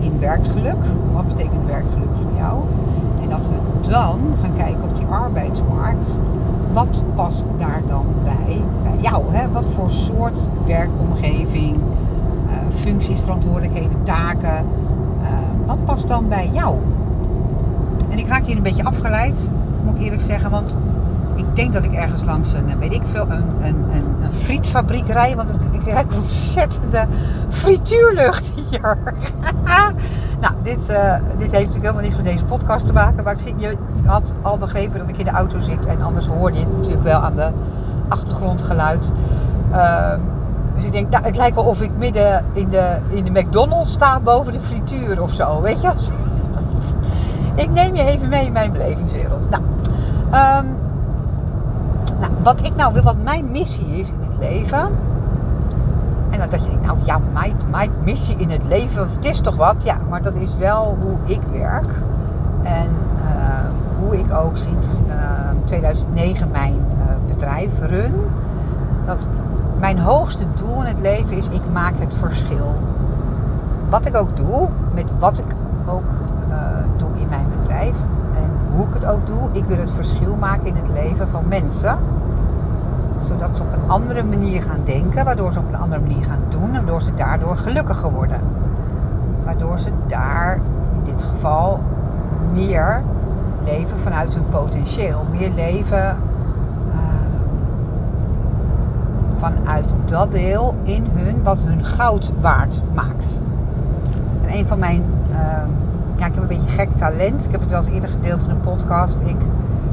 in 0.00 0.18
werkgeluk. 0.18 0.82
Wat 1.12 1.28
betekent 1.28 1.66
werkgeluk 1.66 2.14
voor 2.22 2.36
jou? 2.36 2.60
En 3.22 3.28
dat 3.28 3.48
we 3.48 3.88
dan 3.90 4.20
gaan 4.40 4.54
kijken 4.56 4.82
op 4.82 4.96
die 4.96 5.06
arbeidsmarkt. 5.06 6.20
Wat 6.72 7.02
past 7.14 7.44
daar 7.56 7.82
dan 7.88 8.06
bij, 8.24 8.60
bij 8.82 9.00
jou? 9.00 9.22
Hè? 9.30 9.50
Wat 9.50 9.66
voor 9.66 9.90
soort 9.90 10.38
werkomgeving, 10.66 11.76
functies, 12.80 13.20
verantwoordelijkheden, 13.20 14.02
taken. 14.02 14.64
Uh, 15.20 15.28
wat 15.66 15.84
past 15.84 16.08
dan 16.08 16.28
bij 16.28 16.50
jou? 16.52 16.78
En 18.10 18.18
ik 18.18 18.26
raak 18.26 18.44
hier 18.44 18.56
een 18.56 18.62
beetje 18.62 18.84
afgeleid, 18.84 19.50
moet 19.84 19.96
ik 19.96 20.02
eerlijk 20.02 20.22
zeggen. 20.22 20.50
Want 20.50 20.76
ik 21.34 21.56
denk 21.56 21.72
dat 21.72 21.84
ik 21.84 21.92
ergens 21.92 22.24
langs 22.24 22.52
een, 22.52 22.78
weet 22.78 22.92
ik 22.92 23.02
veel, 23.10 23.30
een, 23.30 23.44
een, 23.62 23.84
een, 24.22 24.32
frietfabriek 24.32 25.06
rij. 25.06 25.36
Want 25.36 25.50
ik 25.70 25.86
ruik 25.86 26.12
ontzettende 26.14 27.06
frituurlucht 27.48 28.52
hier. 28.54 28.98
nou, 30.40 30.54
dit, 30.62 30.90
uh, 30.90 31.14
dit 31.14 31.50
heeft 31.50 31.52
natuurlijk 31.52 31.74
helemaal 31.74 32.02
niets 32.02 32.16
met 32.16 32.24
deze 32.24 32.44
podcast 32.44 32.86
te 32.86 32.92
maken. 32.92 33.24
Maar 33.24 33.32
ik 33.32 33.40
zie, 33.40 33.54
je 33.56 33.76
had 34.04 34.34
al 34.42 34.58
begrepen 34.58 34.98
dat 34.98 35.08
ik 35.08 35.16
in 35.16 35.24
de 35.24 35.30
auto 35.30 35.58
zit. 35.58 35.86
En 35.86 36.02
anders 36.02 36.26
hoorde 36.26 36.58
je 36.58 36.64
het 36.64 36.76
natuurlijk 36.76 37.04
wel 37.04 37.20
aan 37.20 37.36
de 37.36 37.50
achtergrondgeluid. 38.08 39.12
Uh, 39.70 40.12
dus 40.74 40.84
ik 40.84 40.92
denk, 40.92 41.10
nou, 41.10 41.24
het 41.24 41.36
lijkt 41.36 41.54
wel 41.54 41.64
of 41.64 41.80
ik 41.80 41.90
midden 41.96 42.44
in 42.52 42.68
de, 42.68 42.96
in 43.08 43.24
de 43.24 43.30
McDonald's 43.30 43.92
sta 43.92 44.20
boven 44.20 44.52
de 44.52 44.60
frituur 44.60 45.22
of 45.22 45.32
zo. 45.32 45.60
Weet 45.60 45.80
je? 45.80 45.90
ik 47.62 47.70
neem 47.70 47.94
je 47.94 48.02
even 48.02 48.28
mee 48.28 48.46
in 48.46 48.52
mijn 48.52 48.72
belevingswereld. 48.72 49.50
Nou, 49.50 49.62
um, 50.62 50.76
nou, 52.20 52.32
wat 52.42 52.66
ik 52.66 52.76
nou 52.76 52.92
wil, 52.92 53.02
wat 53.02 53.22
mijn 53.22 53.50
missie 53.50 53.98
is 53.98 54.08
in 54.08 54.28
het 54.30 54.38
leven. 54.38 54.88
En 56.30 56.50
dat 56.50 56.64
je 56.64 56.70
denkt, 56.70 56.86
nou 56.86 56.98
ja, 57.04 57.18
mijn, 57.32 57.56
mijn 57.70 57.90
missie 58.02 58.36
in 58.36 58.50
het 58.50 58.64
leven, 58.68 59.08
het 59.14 59.24
is 59.24 59.40
toch 59.40 59.56
wat? 59.56 59.76
Ja, 59.78 59.98
maar 60.08 60.22
dat 60.22 60.36
is 60.36 60.56
wel 60.56 60.96
hoe 61.00 61.16
ik 61.24 61.40
werk. 61.52 61.90
En 62.62 62.90
uh, 63.24 63.58
hoe 63.98 64.18
ik 64.18 64.32
ook 64.32 64.56
sinds 64.56 65.00
uh, 65.06 65.14
ehm, 65.14 65.56
2009 65.64 66.48
mijn 66.52 66.86
uh, 66.96 67.04
bedrijf 67.26 67.78
run. 67.80 68.14
Dat 69.06 69.28
mijn 69.78 69.98
hoogste 69.98 70.44
doel 70.54 70.80
in 70.80 70.86
het 70.86 71.00
leven 71.00 71.36
is, 71.36 71.48
ik 71.48 71.62
maak 71.72 71.92
het 71.98 72.14
verschil. 72.14 72.74
Wat 73.88 74.06
ik 74.06 74.16
ook 74.16 74.36
doe, 74.36 74.68
met 74.94 75.12
wat 75.18 75.38
ik 75.38 75.54
ook 75.86 76.10
uh, 76.48 76.56
doe 76.96 77.08
in 77.16 77.28
mijn 77.28 77.46
bedrijf, 77.60 77.96
hoe 78.74 78.86
ik 78.86 78.94
het 78.94 79.06
ook 79.06 79.26
doe, 79.26 79.48
ik 79.52 79.64
wil 79.64 79.78
het 79.78 79.90
verschil 79.90 80.36
maken 80.36 80.66
in 80.66 80.74
het 80.74 80.88
leven 80.88 81.28
van 81.28 81.48
mensen. 81.48 81.98
Zodat 83.20 83.56
ze 83.56 83.62
op 83.62 83.72
een 83.72 83.90
andere 83.90 84.22
manier 84.22 84.62
gaan 84.62 84.80
denken, 84.84 85.24
waardoor 85.24 85.52
ze 85.52 85.58
op 85.58 85.68
een 85.68 85.78
andere 85.78 86.00
manier 86.00 86.24
gaan 86.24 86.42
doen, 86.48 86.72
waardoor 86.72 87.02
ze 87.02 87.14
daardoor 87.14 87.56
gelukkiger 87.56 88.10
worden. 88.10 88.40
Waardoor 89.44 89.78
ze 89.78 89.90
daar 90.06 90.58
in 90.92 91.00
dit 91.04 91.22
geval 91.22 91.80
meer 92.52 93.02
leven 93.64 93.98
vanuit 93.98 94.34
hun 94.34 94.48
potentieel, 94.48 95.24
meer 95.30 95.50
leven 95.50 96.16
uh, 96.88 96.94
vanuit 99.44 99.94
dat 100.04 100.32
deel 100.32 100.74
in 100.82 101.06
hun 101.12 101.42
wat 101.42 101.62
hun 101.62 101.84
goud 101.84 102.32
waard 102.40 102.80
maakt. 102.94 103.40
En 104.42 104.58
een 104.58 104.66
van 104.66 104.78
mijn 104.78 105.04
uh, 105.30 105.36
ja, 106.16 106.26
ik 106.26 106.34
heb 106.34 106.42
een 106.42 106.48
beetje 106.48 106.68
gek 106.68 106.90
talent. 106.90 107.44
Ik 107.44 107.50
heb 107.50 107.60
het 107.60 107.70
wel 107.70 107.80
eens 107.80 107.90
eerder 107.90 108.08
gedeeld 108.08 108.44
in 108.44 108.50
een 108.50 108.60
podcast. 108.60 109.16
Ik 109.24 109.36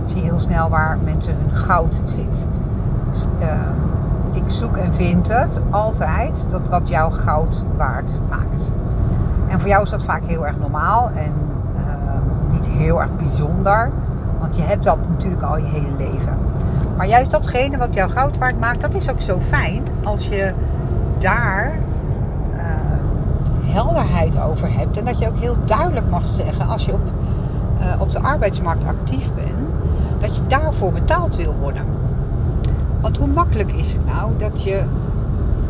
zie 0.05 0.21
heel 0.21 0.39
snel 0.39 0.69
waar 0.69 0.97
mensen 1.03 1.35
hun 1.41 1.53
goud 1.53 2.01
zit. 2.05 2.47
Dus, 3.09 3.27
uh, 3.41 3.47
ik 4.33 4.49
zoek 4.49 4.77
en 4.77 4.93
vind 4.93 5.27
het 5.27 5.61
altijd 5.69 6.45
dat 6.49 6.61
wat 6.69 6.89
jouw 6.89 7.09
goud 7.09 7.63
waard 7.77 8.19
maakt. 8.29 8.71
En 9.47 9.59
voor 9.59 9.69
jou 9.69 9.83
is 9.83 9.89
dat 9.89 10.03
vaak 10.03 10.23
heel 10.25 10.45
erg 10.47 10.59
normaal 10.59 11.09
en 11.09 11.33
uh, 11.75 11.81
niet 12.51 12.67
heel 12.67 13.01
erg 13.01 13.15
bijzonder. 13.15 13.91
Want 14.39 14.55
je 14.55 14.63
hebt 14.63 14.83
dat 14.83 14.97
natuurlijk 15.09 15.43
al 15.43 15.57
je 15.57 15.65
hele 15.65 15.95
leven. 15.97 16.50
Maar 17.01 17.09
juist 17.09 17.31
datgene 17.31 17.77
wat 17.77 17.93
jouw 17.93 18.07
goud 18.07 18.37
waard 18.37 18.59
maakt, 18.59 18.81
dat 18.81 18.93
is 18.93 19.09
ook 19.09 19.21
zo 19.21 19.39
fijn 19.47 19.83
als 20.03 20.27
je 20.27 20.53
daar 21.19 21.79
helderheid 23.63 24.41
over 24.41 24.73
hebt. 24.73 24.97
En 24.97 25.05
dat 25.05 25.19
je 25.19 25.27
ook 25.27 25.37
heel 25.37 25.57
duidelijk 25.65 26.09
mag 26.09 26.29
zeggen 26.29 26.67
als 26.67 26.85
je 26.85 26.93
op, 26.93 27.01
uh, 27.79 28.01
op 28.01 28.11
de 28.11 28.19
arbeidsmarkt 28.19 28.85
actief 28.85 29.33
bent, 29.33 29.81
dat 30.19 30.35
je 30.35 30.41
daarvoor 30.47 30.93
betaald 30.93 31.35
wil 31.35 31.55
worden. 31.59 31.85
Want 32.99 33.17
hoe 33.17 33.27
makkelijk 33.27 33.71
is 33.71 33.93
het 33.93 34.05
nou 34.05 34.37
dat 34.37 34.63
je 34.63 34.83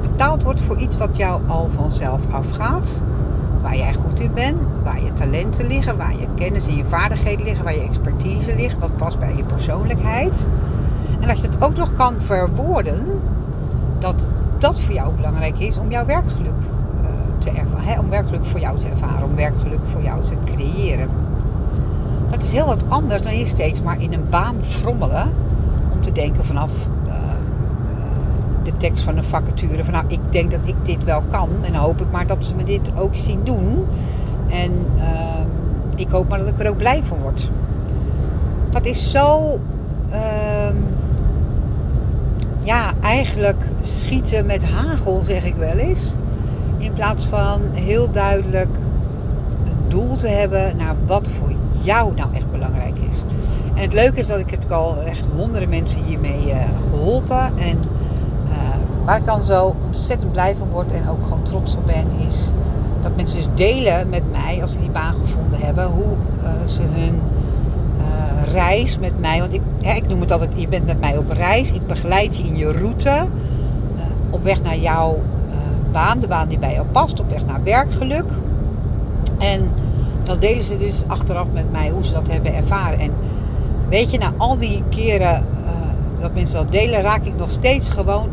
betaald 0.01 0.43
wordt 0.43 0.61
voor 0.61 0.77
iets 0.77 0.97
wat 0.97 1.17
jou 1.17 1.41
al 1.47 1.69
vanzelf 1.69 2.21
afgaat? 2.31 3.03
Waar 3.61 3.75
jij 3.75 3.93
goed 3.93 4.19
in 4.19 4.33
bent, 4.33 4.57
waar 4.83 5.03
je 5.03 5.13
talenten 5.13 5.67
liggen, 5.67 5.97
waar 5.97 6.15
je 6.19 6.27
kennis 6.35 6.67
en 6.67 6.75
je 6.75 6.85
vaardigheden 6.85 7.45
liggen, 7.45 7.63
waar 7.63 7.75
je 7.75 7.83
expertise 7.83 8.55
ligt, 8.55 8.79
wat 8.79 8.95
past 8.95 9.19
bij 9.19 9.35
je 9.35 9.43
persoonlijkheid. 9.43 10.47
En 11.21 11.27
dat 11.27 11.41
je 11.41 11.47
het 11.47 11.63
ook 11.63 11.75
nog 11.75 11.93
kan 11.93 12.21
verwoorden 12.21 13.21
dat 13.99 14.27
dat 14.57 14.81
voor 14.81 14.93
jou 14.93 15.13
belangrijk 15.15 15.59
is 15.59 15.77
om 15.77 15.91
jouw 15.91 16.05
werkgeluk 16.05 16.59
te 17.41 17.49
ervaren, 17.49 17.99
om 17.99 18.09
werkgeluk 18.09 18.45
voor 18.45 18.59
jou 18.59 18.77
te 18.77 18.87
ervaren, 18.87 19.23
om 19.23 19.35
werkgeluk 19.35 19.79
voor 19.85 20.01
jou 20.01 20.23
te 20.23 20.33
creëren. 20.45 21.09
Het 22.29 22.43
is 22.43 22.51
heel 22.51 22.65
wat 22.65 22.85
anders 22.87 23.21
dan 23.21 23.37
je 23.37 23.45
steeds 23.45 23.81
maar 23.81 24.01
in 24.01 24.13
een 24.13 24.29
baan 24.29 24.55
frommelen 24.61 25.29
om 25.93 26.01
te 26.01 26.11
denken 26.11 26.45
vanaf 26.45 26.71
uh, 27.07 27.13
de 28.63 28.77
tekst 28.77 29.03
van 29.03 29.17
een 29.17 29.23
vacature 29.23 29.83
van 29.83 29.93
nou 29.93 30.05
ik 30.07 30.19
denk 30.29 30.51
dat 30.51 30.59
ik 30.65 30.75
dit 30.83 31.03
wel 31.03 31.23
kan 31.29 31.49
en 31.61 31.71
dan 31.71 31.81
hoop 31.81 32.01
ik 32.01 32.11
maar 32.11 32.27
dat 32.27 32.45
ze 32.45 32.55
me 32.55 32.63
dit 32.63 32.91
ook 32.95 33.15
zien 33.15 33.43
doen 33.43 33.87
en 34.49 34.71
uh, 34.97 35.03
ik 35.95 36.09
hoop 36.09 36.29
maar 36.29 36.39
dat 36.39 36.47
ik 36.47 36.59
er 36.59 36.69
ook 36.69 36.77
blij 36.77 37.03
van 37.03 37.19
word. 37.19 37.49
Dat 38.69 38.85
is 38.85 39.11
zo 39.11 39.59
ehm, 40.09 40.75
ja, 42.63 42.91
eigenlijk 43.01 43.63
schieten 43.81 44.45
met 44.45 44.71
hagel, 44.71 45.21
zeg 45.21 45.45
ik 45.45 45.55
wel 45.55 45.73
eens. 45.73 46.15
In 46.77 46.93
plaats 46.93 47.25
van 47.25 47.61
heel 47.73 48.11
duidelijk 48.11 48.77
een 49.65 49.89
doel 49.89 50.15
te 50.15 50.27
hebben 50.27 50.77
naar 50.77 50.95
wat 51.05 51.29
voor 51.29 51.51
jou 51.83 52.13
nou 52.15 52.33
echt 52.33 52.51
belangrijk 52.51 52.97
is. 53.09 53.21
En 53.75 53.81
het 53.81 53.93
leuke 53.93 54.19
is 54.19 54.27
dat 54.27 54.39
ik 54.39 54.49
heb 54.49 54.71
al 54.71 55.01
echt 55.01 55.25
honderden 55.35 55.69
mensen 55.69 56.03
hiermee 56.03 56.45
uh, 56.47 56.55
geholpen. 56.89 57.57
En 57.57 57.77
uh, 58.49 58.75
waar 59.05 59.17
ik 59.17 59.25
dan 59.25 59.45
zo 59.45 59.75
ontzettend 59.85 60.31
blij 60.31 60.55
van 60.55 60.69
word 60.69 60.91
en 60.91 61.09
ook 61.09 61.23
gewoon 61.23 61.43
trots 61.43 61.75
op 61.75 61.85
ben, 61.85 62.05
is 62.25 62.49
dat 63.01 63.15
mensen 63.15 63.37
dus 63.37 63.47
delen 63.55 64.09
met 64.09 64.31
mij, 64.31 64.61
als 64.61 64.71
ze 64.71 64.79
die 64.79 64.89
baan 64.89 65.13
gevonden 65.13 65.59
hebben, 65.59 65.85
hoe 65.85 66.13
uh, 66.43 66.49
ze 66.65 66.81
hun 66.81 67.21
reis 68.51 68.99
met 68.99 69.19
mij. 69.19 69.39
Want 69.39 69.53
ik, 69.53 69.61
ja, 69.79 69.93
ik 69.93 70.07
noem 70.07 70.21
het 70.21 70.31
altijd, 70.31 70.51
je 70.55 70.67
bent 70.67 70.85
met 70.85 70.99
mij 70.99 71.17
op 71.17 71.31
reis. 71.31 71.71
Ik 71.71 71.87
begeleid 71.87 72.37
je 72.37 72.43
in 72.43 72.57
je 72.57 72.71
route 72.71 73.25
op 74.29 74.43
weg 74.43 74.61
naar 74.61 74.77
jouw 74.77 75.19
baan, 75.91 76.19
de 76.19 76.27
baan 76.27 76.47
die 76.47 76.59
bij 76.59 76.73
jou 76.73 76.85
past, 76.91 77.19
op 77.19 77.29
weg 77.29 77.45
naar 77.45 77.63
werkgeluk. 77.63 78.29
En 79.37 79.69
dan 80.23 80.39
delen 80.39 80.63
ze 80.63 80.77
dus 80.77 81.03
achteraf 81.07 81.47
met 81.53 81.71
mij 81.71 81.89
hoe 81.89 82.03
ze 82.03 82.13
dat 82.13 82.27
hebben 82.27 82.55
ervaren. 82.55 82.99
En 82.99 83.11
weet 83.89 84.11
je, 84.11 84.17
na 84.17 84.31
al 84.37 84.57
die 84.57 84.83
keren 84.89 85.45
uh, 85.63 85.69
dat 86.19 86.33
mensen 86.33 86.57
dat 86.57 86.71
delen, 86.71 87.01
raak 87.01 87.25
ik 87.25 87.37
nog 87.37 87.51
steeds 87.51 87.89
gewoon 87.89 88.29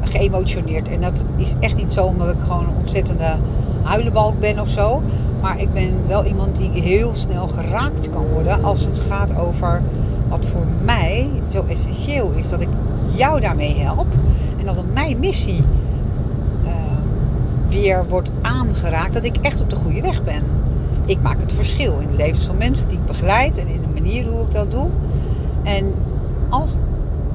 geëmotioneerd. 0.00 0.88
En 0.88 1.00
dat 1.00 1.24
is 1.36 1.52
echt 1.60 1.76
niet 1.76 1.92
zo 1.92 2.04
omdat 2.04 2.28
ik 2.28 2.40
gewoon 2.40 2.64
een 2.64 2.80
ontzettende 2.80 3.34
huilenbalk 3.82 4.40
ben 4.40 4.60
of 4.60 4.68
zo. 4.68 5.02
Maar 5.40 5.60
ik 5.60 5.72
ben 5.72 5.92
wel 6.06 6.24
iemand 6.24 6.56
die 6.56 6.70
heel 6.70 7.14
snel 7.14 7.48
geraakt 7.48 8.10
kan 8.10 8.26
worden 8.26 8.64
als 8.64 8.84
het 8.84 9.00
gaat 9.00 9.38
over 9.38 9.82
wat 10.28 10.46
voor 10.46 10.66
mij 10.84 11.28
zo 11.52 11.64
essentieel 11.68 12.30
is. 12.34 12.48
Dat 12.48 12.60
ik 12.60 12.68
jou 13.16 13.40
daarmee 13.40 13.78
help. 13.78 14.06
En 14.58 14.66
dat 14.66 14.84
mijn 14.94 15.18
missie 15.18 15.64
weer 17.68 18.04
wordt 18.08 18.30
aangeraakt, 18.42 19.12
dat 19.12 19.24
ik 19.24 19.36
echt 19.36 19.60
op 19.60 19.70
de 19.70 19.76
goede 19.76 20.00
weg 20.00 20.24
ben. 20.24 20.42
Ik 21.04 21.22
maak 21.22 21.40
het 21.40 21.52
verschil 21.52 21.98
in 21.98 22.10
de 22.10 22.16
levens 22.16 22.46
van 22.46 22.56
mensen 22.56 22.88
die 22.88 22.98
ik 22.98 23.06
begeleid 23.06 23.58
en 23.58 23.68
in 23.68 23.80
de 23.80 24.00
manier 24.00 24.26
hoe 24.26 24.42
ik 24.42 24.50
dat 24.50 24.70
doe. 24.70 24.88
En 25.62 25.94
als 26.48 26.74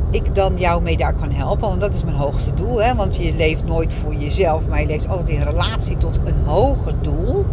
ik 0.09 0.35
dan 0.35 0.53
jou 0.57 0.81
mee 0.81 0.97
daar 0.97 1.13
kan 1.13 1.31
helpen, 1.31 1.67
want 1.67 1.81
dat 1.81 1.93
is 1.93 2.03
mijn 2.03 2.15
hoogste 2.15 2.53
doel, 2.53 2.81
hè, 2.81 2.95
want 2.95 3.15
je 3.15 3.35
leeft 3.35 3.65
nooit 3.65 3.93
voor 3.93 4.13
jezelf, 4.13 4.67
maar 4.67 4.81
je 4.81 4.87
leeft 4.87 5.07
altijd 5.07 5.29
in 5.29 5.41
relatie 5.41 5.97
tot 5.97 6.19
een 6.23 6.45
hoger 6.45 6.93
doel. 7.01 7.45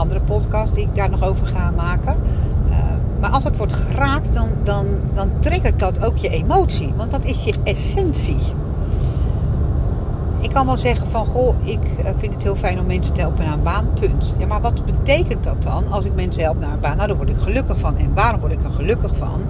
Andere 0.00 0.20
podcast 0.20 0.74
die 0.74 0.84
ik 0.84 0.94
daar 0.94 1.10
nog 1.10 1.22
over 1.22 1.46
ga 1.46 1.70
maken. 1.70 2.16
Uh, 2.68 2.76
maar 3.20 3.30
als 3.30 3.44
het 3.44 3.56
wordt 3.56 3.72
geraakt, 3.72 4.34
dan, 4.34 4.48
dan, 4.64 4.86
dan 5.14 5.30
triggert 5.38 5.78
dat 5.78 6.04
ook 6.04 6.16
je 6.16 6.28
emotie, 6.28 6.92
want 6.96 7.10
dat 7.10 7.24
is 7.24 7.44
je 7.44 7.54
essentie 7.64 8.38
ik 10.40 10.50
kan 10.50 10.66
wel 10.66 10.76
zeggen 10.76 11.06
van, 11.08 11.26
goh, 11.26 11.66
ik 11.66 11.80
eh, 12.04 12.10
vind 12.16 12.34
het 12.34 12.42
heel 12.42 12.56
fijn 12.56 12.78
om 12.78 12.86
mensen 12.86 13.14
te 13.14 13.20
helpen 13.20 13.44
naar 13.44 13.52
een 13.52 13.62
baan, 13.62 13.88
punt. 14.00 14.36
Ja, 14.38 14.46
maar 14.46 14.60
wat 14.60 14.84
betekent 14.84 15.44
dat 15.44 15.62
dan 15.62 15.84
als 15.90 16.04
ik 16.04 16.14
mensen 16.14 16.42
help 16.42 16.60
naar 16.60 16.72
een 16.72 16.80
baan? 16.80 16.96
Nou, 16.96 17.08
daar 17.08 17.16
word 17.16 17.28
ik 17.28 17.36
gelukkig 17.36 17.78
van. 17.78 17.96
En 17.96 18.14
waarom 18.14 18.40
word 18.40 18.52
ik 18.52 18.62
er 18.62 18.70
gelukkig 18.70 19.16
van? 19.16 19.42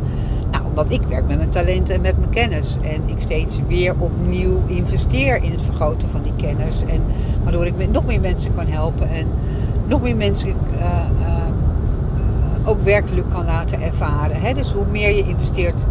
Nou, 0.51 0.65
omdat 0.65 0.91
ik 0.91 1.03
werk 1.03 1.27
met 1.27 1.37
mijn 1.37 1.51
talenten 1.51 1.95
en 1.95 2.01
met 2.01 2.19
mijn 2.19 2.31
kennis. 2.31 2.79
En 2.83 3.09
ik 3.09 3.21
steeds 3.21 3.61
weer 3.67 3.95
opnieuw 3.99 4.63
investeer 4.67 5.43
in 5.43 5.51
het 5.51 5.63
vergroten 5.63 6.09
van 6.09 6.23
die 6.23 6.35
kennis. 6.37 6.83
En 6.87 7.03
waardoor 7.43 7.67
ik 7.67 7.91
nog 7.93 8.07
meer 8.07 8.21
mensen 8.21 8.55
kan 8.55 8.67
helpen. 8.67 9.09
En 9.09 9.27
nog 9.90 10.03
meer 10.03 10.16
mensen 10.16 10.48
uh, 10.48 10.76
uh, 11.20 12.68
ook 12.68 12.83
werkelijk 12.83 13.31
kan 13.31 13.44
laten 13.44 13.81
ervaren. 13.81 14.40
Hè? 14.40 14.55
Dus 14.55 14.72
hoe 14.72 14.87
meer 14.90 15.16
je 15.16 15.22
investeert 15.22 15.87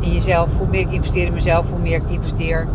in 0.00 0.12
jezelf, 0.12 0.50
hoe 0.58 0.66
meer 0.70 0.80
ik 0.80 0.92
investeer 0.92 1.26
in 1.26 1.32
mezelf, 1.32 1.70
hoe 1.70 1.78
meer 1.78 1.96
ik 1.96 2.10
investeer 2.10 2.66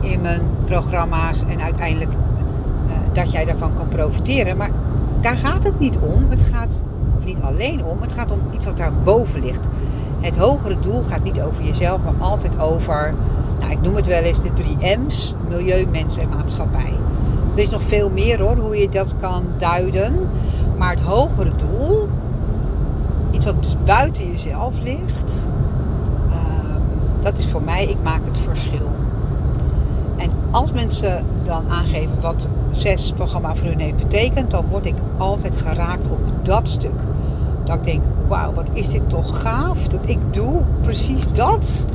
in 0.00 0.20
mijn 0.20 0.40
programma's. 0.64 1.44
En 1.48 1.60
uiteindelijk 1.60 2.12
uh, 2.12 2.92
dat 3.12 3.32
jij 3.32 3.44
daarvan 3.44 3.74
kan 3.74 3.88
profiteren. 3.88 4.56
Maar 4.56 4.70
daar 5.20 5.36
gaat 5.36 5.64
het 5.64 5.78
niet 5.78 5.98
om. 5.98 6.26
Het 6.28 6.42
gaat, 6.42 6.82
of 7.18 7.24
niet 7.24 7.40
alleen 7.40 7.84
om, 7.84 8.00
het 8.00 8.12
gaat 8.12 8.32
om 8.32 8.40
iets 8.54 8.64
wat 8.64 8.76
daarboven 8.76 9.40
ligt. 9.40 9.68
Het 10.20 10.36
hogere 10.36 10.78
doel 10.78 11.02
gaat 11.02 11.22
niet 11.22 11.40
over 11.40 11.64
jezelf, 11.64 12.00
maar 12.02 12.28
altijd 12.28 12.58
over, 12.60 13.14
nou 13.60 13.72
ik 13.72 13.80
noem 13.80 13.94
het 13.94 14.06
wel 14.06 14.22
eens 14.22 14.40
de 14.40 14.52
drie 14.52 14.76
M's, 14.98 15.34
milieu, 15.48 15.86
mens 15.86 16.18
en 16.18 16.28
maatschappij. 16.28 16.92
Er 17.56 17.62
is 17.62 17.70
nog 17.70 17.82
veel 17.82 18.10
meer 18.10 18.40
hoor, 18.40 18.56
hoe 18.56 18.76
je 18.76 18.88
dat 18.88 19.16
kan 19.16 19.44
duiden. 19.58 20.30
Maar 20.78 20.90
het 20.90 21.00
hogere 21.00 21.52
doel, 21.56 22.08
iets 23.30 23.46
wat 23.46 23.62
dus 23.62 23.76
buiten 23.84 24.30
jezelf 24.30 24.80
ligt, 24.80 25.50
uh, 26.28 26.34
dat 27.20 27.38
is 27.38 27.46
voor 27.46 27.62
mij, 27.62 27.86
ik 27.86 27.96
maak 28.02 28.24
het 28.24 28.38
verschil. 28.38 28.90
En 30.16 30.30
als 30.50 30.72
mensen 30.72 31.26
dan 31.44 31.68
aangeven 31.68 32.20
wat 32.20 32.48
zes 32.70 33.12
programma 33.12 33.54
voor 33.54 33.68
hun 33.68 33.80
heeft 33.80 33.96
betekend, 33.96 34.50
dan 34.50 34.64
word 34.68 34.86
ik 34.86 34.96
altijd 35.16 35.56
geraakt 35.56 36.08
op 36.08 36.20
dat 36.42 36.68
stuk. 36.68 37.00
Dat 37.64 37.76
ik 37.76 37.84
denk, 37.84 38.02
wauw, 38.28 38.52
wat 38.52 38.68
is 38.72 38.88
dit 38.88 39.10
toch 39.10 39.40
gaaf 39.42 39.88
dat 39.88 40.08
ik 40.08 40.18
doe 40.30 40.62
precies 40.80 41.32
dat 41.32 41.86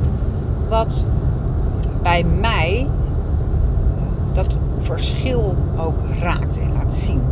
wat 0.68 1.06
bij 2.02 2.24
mij 2.40 2.88
dat 4.32 4.58
verschil 4.82 5.56
ook 5.76 5.98
raakt 6.20 6.58
en 6.58 6.72
laat 6.72 6.94
zien. 6.94 7.22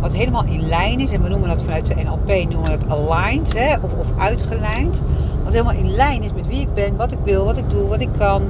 Wat 0.00 0.12
helemaal 0.12 0.44
in 0.44 0.68
lijn 0.68 1.00
is, 1.00 1.10
en 1.10 1.22
we 1.22 1.28
noemen 1.28 1.48
dat 1.48 1.62
vanuit 1.62 1.86
de 1.86 1.94
NLP, 1.94 2.50
noemen 2.50 2.78
we 2.78 2.86
aligned 2.88 3.58
hè, 3.58 3.76
of, 3.78 3.92
of 3.94 4.12
uitgelijnd. 4.16 5.02
Wat 5.44 5.52
helemaal 5.52 5.74
in 5.74 5.90
lijn 5.90 6.22
is 6.22 6.32
met 6.32 6.46
wie 6.46 6.60
ik 6.60 6.74
ben, 6.74 6.96
wat 6.96 7.12
ik 7.12 7.18
wil, 7.24 7.44
wat 7.44 7.56
ik 7.56 7.70
doe, 7.70 7.88
wat 7.88 8.00
ik 8.00 8.12
kan, 8.18 8.42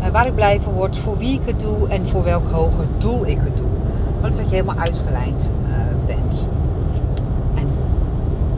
uh, 0.00 0.08
waar 0.08 0.26
ik 0.26 0.34
blij 0.34 0.60
van 0.60 0.72
word, 0.72 0.98
voor 0.98 1.18
wie 1.18 1.34
ik 1.34 1.46
het 1.46 1.60
doe 1.60 1.88
en 1.88 2.08
voor 2.08 2.24
welk 2.24 2.50
hoger 2.50 2.86
doel 2.98 3.26
ik 3.26 3.38
het 3.40 3.56
doe. 3.56 3.66
Dat 4.20 4.30
is 4.30 4.36
dat 4.36 4.48
je 4.48 4.54
helemaal 4.54 4.78
uitgelijnd 4.78 5.52
uh, 5.68 5.76
bent. 6.06 6.48
En 7.54 7.68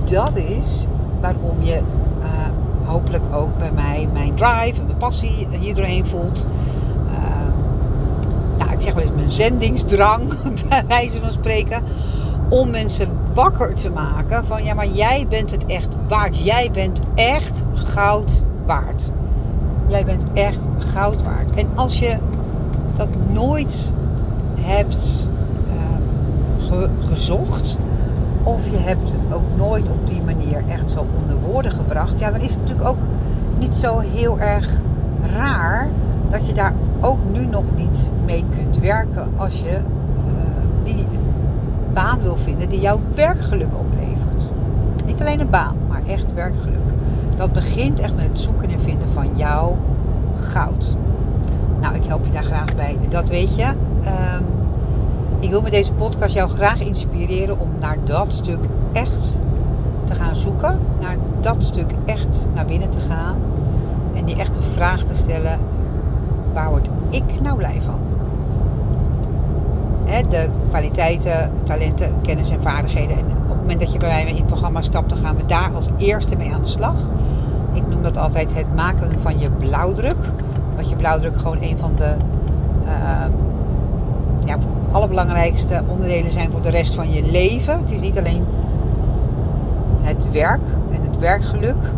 dat 0.05 0.37
is 0.37 0.87
waarom 1.21 1.63
je 1.63 1.81
uh, 2.21 2.27
hopelijk 2.89 3.25
ook 3.35 3.59
bij 3.59 3.73
mij 3.73 4.09
mijn 4.13 4.35
drive 4.35 4.81
en 4.81 4.87
mijn 4.87 4.99
passie 4.99 5.49
hier 5.61 5.75
doorheen 5.75 6.07
voelt 6.07 6.47
ik 8.77 8.83
zeg 8.83 8.95
wel 8.95 9.03
eens 9.03 9.15
mijn 9.15 9.31
zendingsdrang, 9.31 10.29
bij 10.69 10.85
wijze 10.89 11.21
van 11.21 11.31
spreken, 11.31 11.83
om 12.49 12.71
mensen 12.71 13.09
wakker 13.35 13.75
te 13.75 13.91
maken 13.91 14.45
van 14.45 14.65
ja, 14.65 14.75
maar 14.75 14.89
jij 14.89 15.27
bent 15.29 15.51
het 15.51 15.67
echt 15.67 15.89
waard. 16.09 16.39
Jij 16.39 16.71
bent 16.73 17.01
echt 17.15 17.63
goud 17.75 18.43
waard. 18.67 19.13
Jij 19.87 20.05
bent 20.05 20.27
echt 20.33 20.69
goud 20.79 21.23
waard. 21.23 21.51
En 21.51 21.69
als 21.75 21.99
je 21.99 22.17
dat 22.95 23.09
nooit 23.33 23.93
hebt 24.61 25.29
uh, 26.73 26.89
gezocht, 27.09 27.79
of 28.43 28.71
je 28.71 28.77
hebt 28.77 29.13
het 29.13 29.33
ook 29.33 29.57
nooit 29.57 29.89
op 29.89 30.07
die 30.07 30.23
manier 30.23 30.63
echt 30.69 30.91
zo 30.91 31.07
onder 31.23 31.51
woorden 31.51 31.73
gebracht, 31.73 32.19
ja, 32.19 32.31
dan 32.31 32.41
is 32.41 32.51
het 32.51 32.61
natuurlijk 32.61 32.89
ook 32.89 32.99
niet 33.59 33.75
zo 33.75 33.99
heel 33.99 34.39
erg 34.39 34.81
raar 35.37 35.89
dat 36.31 36.47
je 36.47 36.53
daar 36.53 36.75
ook 37.07 37.19
nu 37.33 37.47
nog 37.47 37.65
niet 37.77 38.13
mee 38.25 38.45
kunt 38.57 38.79
werken 38.79 39.29
als 39.37 39.61
je 39.61 39.71
uh, 39.71 39.83
die 40.85 41.07
baan 41.93 42.23
wil 42.23 42.37
vinden 42.37 42.69
die 42.69 42.81
jouw 42.81 43.01
werkgeluk 43.15 43.79
oplevert. 43.79 44.45
Niet 45.07 45.21
alleen 45.21 45.41
een 45.41 45.51
baan, 45.51 45.77
maar 45.89 46.03
echt 46.07 46.35
werkgeluk. 46.35 46.75
Dat 47.37 47.53
begint 47.53 48.01
echt 48.01 48.15
met 48.17 48.29
het 48.29 48.39
zoeken 48.39 48.71
en 48.71 48.81
vinden 48.81 49.09
van 49.09 49.29
jouw 49.35 49.77
goud. 50.41 50.97
Nou, 51.81 51.95
ik 51.95 52.05
help 52.05 52.25
je 52.25 52.31
daar 52.31 52.45
graag 52.45 52.75
bij. 52.75 52.99
Dat 53.09 53.29
weet 53.29 53.57
je. 53.57 53.65
Um, 53.65 54.45
ik 55.39 55.51
wil 55.51 55.63
met 55.63 55.71
deze 55.71 55.93
podcast 55.93 56.35
jou 56.35 56.51
graag 56.51 56.81
inspireren 56.81 57.61
om 57.61 57.69
naar 57.81 57.97
dat 58.05 58.33
stuk 58.33 58.65
echt 58.93 59.39
te 60.05 60.15
gaan 60.15 60.37
zoeken. 60.37 60.79
Naar 61.01 61.17
dat 61.41 61.63
stuk 61.63 61.91
echt 62.05 62.49
naar 62.55 62.67
binnen 62.67 62.91
te 62.91 63.01
gaan. 63.01 63.37
En 64.15 64.25
die 64.25 64.37
echt 64.37 64.55
de 64.55 64.63
vraag 64.63 65.03
te 65.03 65.15
stellen: 65.15 65.59
waar 66.57 66.71
word 66.71 66.89
ik 67.11 67.41
nou 67.43 67.57
blij 67.57 67.81
van? 67.85 67.99
de 70.29 70.49
kwaliteiten, 70.69 71.51
talenten, 71.63 72.21
kennis 72.23 72.51
en 72.51 72.63
vaardigheden. 72.63 73.17
En 73.17 73.25
op 73.25 73.49
het 73.49 73.61
moment 73.61 73.81
dat 73.81 73.93
je 73.93 73.99
bij 73.99 74.09
mij 74.09 74.31
in 74.31 74.37
het 74.37 74.47
programma 74.47 74.83
stapt, 74.83 75.09
dan 75.09 75.19
gaan 75.19 75.37
we 75.37 75.47
daar 75.47 75.71
als 75.75 75.89
eerste 75.97 76.37
mee 76.37 76.53
aan 76.53 76.63
de 76.63 76.69
slag. 76.69 76.97
Ik 77.73 77.89
noem 77.89 78.03
dat 78.03 78.19
altijd 78.19 78.55
het 78.55 78.75
maken 78.75 79.21
van 79.21 79.39
je 79.39 79.51
blauwdruk. 79.51 80.17
Dat 80.77 80.89
je 80.89 80.97
blauwdruk 80.97 81.37
gewoon 81.37 81.63
een 81.63 81.79
van 81.79 81.93
de 81.97 82.15
uh, 82.85 83.25
ja, 84.45 84.57
allerbelangrijkste 84.93 85.83
onderdelen 85.87 86.33
zijn 86.33 86.53
voor 86.53 86.63
de 86.63 86.71
rest 86.71 86.95
van 86.95 87.13
je 87.13 87.31
leven. 87.31 87.79
Het 87.79 87.91
is 87.93 88.01
niet 88.01 88.19
alleen 88.19 88.45
het 90.01 90.31
werk 90.33 90.63
en 90.91 91.01
het 91.11 91.19
werkgeluk 91.19 91.93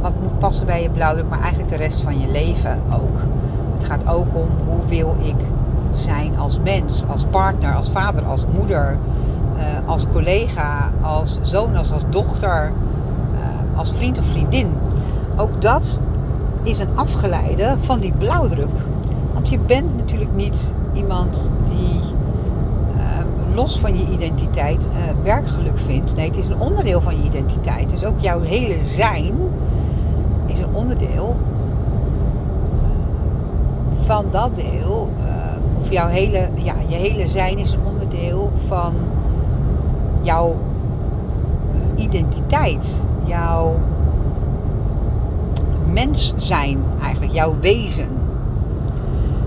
wat 0.00 0.12
moet 0.22 0.38
passen 0.38 0.66
bij 0.66 0.82
je 0.82 0.90
blauwdruk, 0.90 1.28
maar 1.28 1.40
eigenlijk 1.40 1.68
de 1.68 1.76
rest 1.76 2.00
van 2.00 2.20
je 2.20 2.28
leven 2.28 2.80
ook. 2.92 3.18
Het 3.80 3.88
gaat 3.88 4.08
ook 4.08 4.34
om 4.34 4.48
hoe 4.66 4.86
wil 4.86 5.16
ik 5.22 5.36
zijn 5.94 6.38
als 6.38 6.58
mens, 6.64 7.04
als 7.10 7.24
partner, 7.30 7.74
als 7.74 7.90
vader, 7.90 8.24
als 8.24 8.44
moeder, 8.54 8.98
uh, 9.56 9.88
als 9.88 10.06
collega, 10.12 10.90
als 11.00 11.38
zoon, 11.42 11.76
als, 11.76 11.92
als 11.92 12.02
dochter, 12.10 12.72
uh, 13.34 13.78
als 13.78 13.92
vriend 13.92 14.18
of 14.18 14.24
vriendin. 14.24 14.72
Ook 15.36 15.62
dat 15.62 16.00
is 16.62 16.78
een 16.78 16.88
afgeleide 16.94 17.74
van 17.80 17.98
die 17.98 18.12
blauwdruk. 18.18 18.76
Want 19.32 19.48
je 19.48 19.58
bent 19.58 19.96
natuurlijk 19.96 20.34
niet 20.34 20.74
iemand 20.92 21.50
die 21.64 22.00
uh, 22.96 23.54
los 23.54 23.78
van 23.78 23.98
je 23.98 24.12
identiteit 24.12 24.88
werkgeluk 25.22 25.78
vindt. 25.78 26.16
Nee, 26.16 26.26
het 26.26 26.36
is 26.36 26.48
een 26.48 26.60
onderdeel 26.60 27.00
van 27.00 27.16
je 27.16 27.22
identiteit. 27.22 27.90
Dus 27.90 28.04
ook 28.04 28.18
jouw 28.18 28.40
hele 28.40 28.84
zijn 28.84 29.34
is 30.46 30.58
een 30.58 30.74
onderdeel 30.74 31.36
van 34.10 34.26
dat 34.30 34.56
deel, 34.56 35.08
uh, 35.18 35.78
of 35.80 35.90
jouw 35.90 36.08
hele, 36.08 36.48
ja, 36.54 36.74
je 36.88 36.94
hele 36.94 37.26
zijn 37.26 37.58
is 37.58 37.72
een 37.72 37.84
onderdeel 37.84 38.50
van 38.66 38.94
jouw 40.20 40.56
uh, 41.72 42.04
identiteit, 42.04 43.06
jouw 43.24 43.76
mens 45.92 46.34
zijn 46.36 46.82
eigenlijk, 47.02 47.32
jouw 47.32 47.54
wezen. 47.60 48.08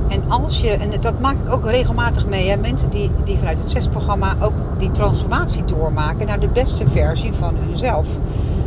En 0.10 0.30
als 0.30 0.62
je, 0.62 0.69
en 0.69 0.89
dat 0.99 1.19
maak 1.19 1.36
ik 1.45 1.54
ook 1.54 1.69
regelmatig 1.69 2.28
mee, 2.28 2.49
hè, 2.49 2.58
mensen 2.58 2.89
die, 2.89 3.12
die 3.23 3.38
vanuit 3.38 3.60
het 3.60 3.71
zesprogramma 3.71 4.36
ook 4.41 4.54
die 4.78 4.91
transformatie 4.91 5.65
doormaken 5.65 6.28
naar 6.28 6.39
de 6.39 6.49
beste 6.49 6.88
versie 6.88 7.34
van 7.34 7.56
hunzelf. 7.56 8.08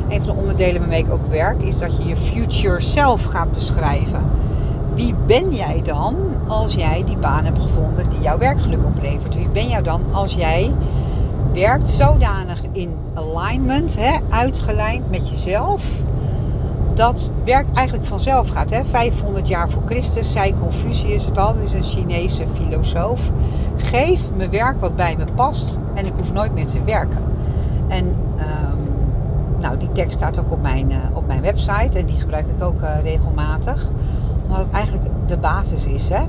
Een 0.09 0.23
van 0.23 0.35
de 0.35 0.41
onderdelen 0.41 0.81
waarmee 0.81 1.03
ik 1.05 1.13
ook 1.13 1.27
werk 1.27 1.63
is 1.63 1.79
dat 1.79 1.97
je 1.97 2.09
je 2.09 2.17
future 2.17 2.81
self 2.81 3.25
gaat 3.25 3.53
beschrijven 3.53 4.36
wie 4.97 5.15
ben 5.27 5.55
jij 5.55 5.83
dan 5.83 6.17
als 6.47 6.75
jij 6.75 7.03
die 7.05 7.17
baan 7.17 7.45
hebt 7.45 7.59
gevonden 7.59 8.09
die 8.09 8.21
jouw 8.21 8.39
werkgeluk 8.39 8.85
oplevert? 8.85 9.35
Wie 9.35 9.49
ben 9.49 9.69
jij 9.69 9.83
dan 9.83 10.03
als 10.13 10.35
jij 10.35 10.73
werkt 11.53 11.89
zodanig 11.89 12.61
in 12.73 12.97
alignment, 13.15 13.97
hè, 13.97 14.17
uitgelijnd 14.31 15.11
met 15.11 15.29
jezelf, 15.29 15.85
dat 16.95 17.33
werk 17.45 17.67
eigenlijk 17.75 18.07
vanzelf 18.07 18.49
gaat. 18.49 18.71
Hè? 18.71 18.85
500 18.85 19.49
jaar 19.49 19.71
voor 19.71 19.83
Christus 19.87 20.33
zei 20.33 20.55
Confucius 20.61 21.25
het 21.25 21.39
al, 21.39 21.55
is 21.65 21.73
een 21.73 21.83
Chinese 21.83 22.45
filosoof. 22.53 23.31
Geef 23.77 24.21
me 24.37 24.49
werk 24.49 24.81
wat 24.81 24.97
bij 24.97 25.17
me 25.17 25.25
past 25.35 25.79
en 25.95 26.07
ik 26.07 26.13
hoef 26.17 26.33
nooit 26.33 26.55
meer 26.55 26.67
te 26.67 26.85
werken. 26.85 27.25
En 27.89 28.05
um, 28.07 29.59
nou, 29.59 29.77
die 29.77 29.93
tekst 29.93 30.17
staat 30.17 30.39
ook 30.39 30.53
op 30.53 30.63
mijn, 30.63 30.91
uh, 30.91 30.97
op 31.15 31.27
mijn 31.27 31.41
website 31.41 31.99
en 31.99 32.07
die 32.07 32.21
gebruik 32.21 32.47
ik 32.47 32.63
ook 32.63 32.81
uh, 32.81 33.03
regelmatig 33.03 33.89
omdat 34.47 34.65
het 34.65 34.75
eigenlijk 34.75 35.05
de 35.27 35.37
basis 35.37 35.87
is. 35.87 36.09
Hè? 36.09 36.25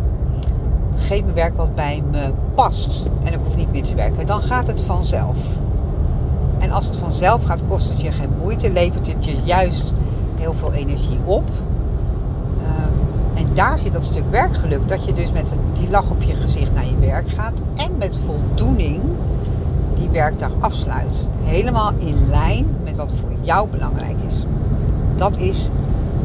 Geef 0.95 1.23
me 1.23 1.31
werk 1.31 1.57
wat 1.57 1.75
bij 1.75 2.03
me 2.11 2.31
past. 2.55 3.05
En 3.23 3.33
ik 3.33 3.39
hoef 3.43 3.55
niet 3.55 3.71
meer 3.71 3.83
te 3.83 3.95
werken. 3.95 4.27
Dan 4.27 4.41
gaat 4.41 4.67
het 4.67 4.81
vanzelf. 4.81 5.37
En 6.59 6.71
als 6.71 6.85
het 6.85 6.97
vanzelf 6.97 7.43
gaat, 7.43 7.63
kost 7.67 7.89
het 7.89 8.01
je 8.01 8.11
geen 8.11 8.29
moeite. 8.41 8.71
Levert 8.71 9.07
het 9.07 9.25
je 9.25 9.35
juist 9.43 9.93
heel 10.35 10.53
veel 10.53 10.73
energie 10.73 11.19
op. 11.25 11.49
Um, 12.59 13.43
en 13.43 13.53
daar 13.53 13.79
zit 13.79 13.93
dat 13.93 14.05
stuk 14.05 14.29
werkgeluk. 14.29 14.87
Dat 14.87 15.05
je 15.05 15.13
dus 15.13 15.31
met 15.31 15.57
die 15.73 15.89
lach 15.89 16.09
op 16.09 16.21
je 16.21 16.33
gezicht 16.33 16.73
naar 16.73 16.85
je 16.85 16.97
werk 16.99 17.29
gaat. 17.29 17.61
En 17.75 17.97
met 17.97 18.19
voldoening 18.25 19.01
die 19.95 20.09
werkdag 20.09 20.51
afsluit. 20.59 21.27
Helemaal 21.43 21.91
in 21.97 22.29
lijn 22.29 22.65
met 22.83 22.95
wat 22.95 23.11
voor 23.19 23.31
jou 23.41 23.69
belangrijk 23.69 24.17
is. 24.25 24.45
Dat 25.15 25.37
is 25.37 25.69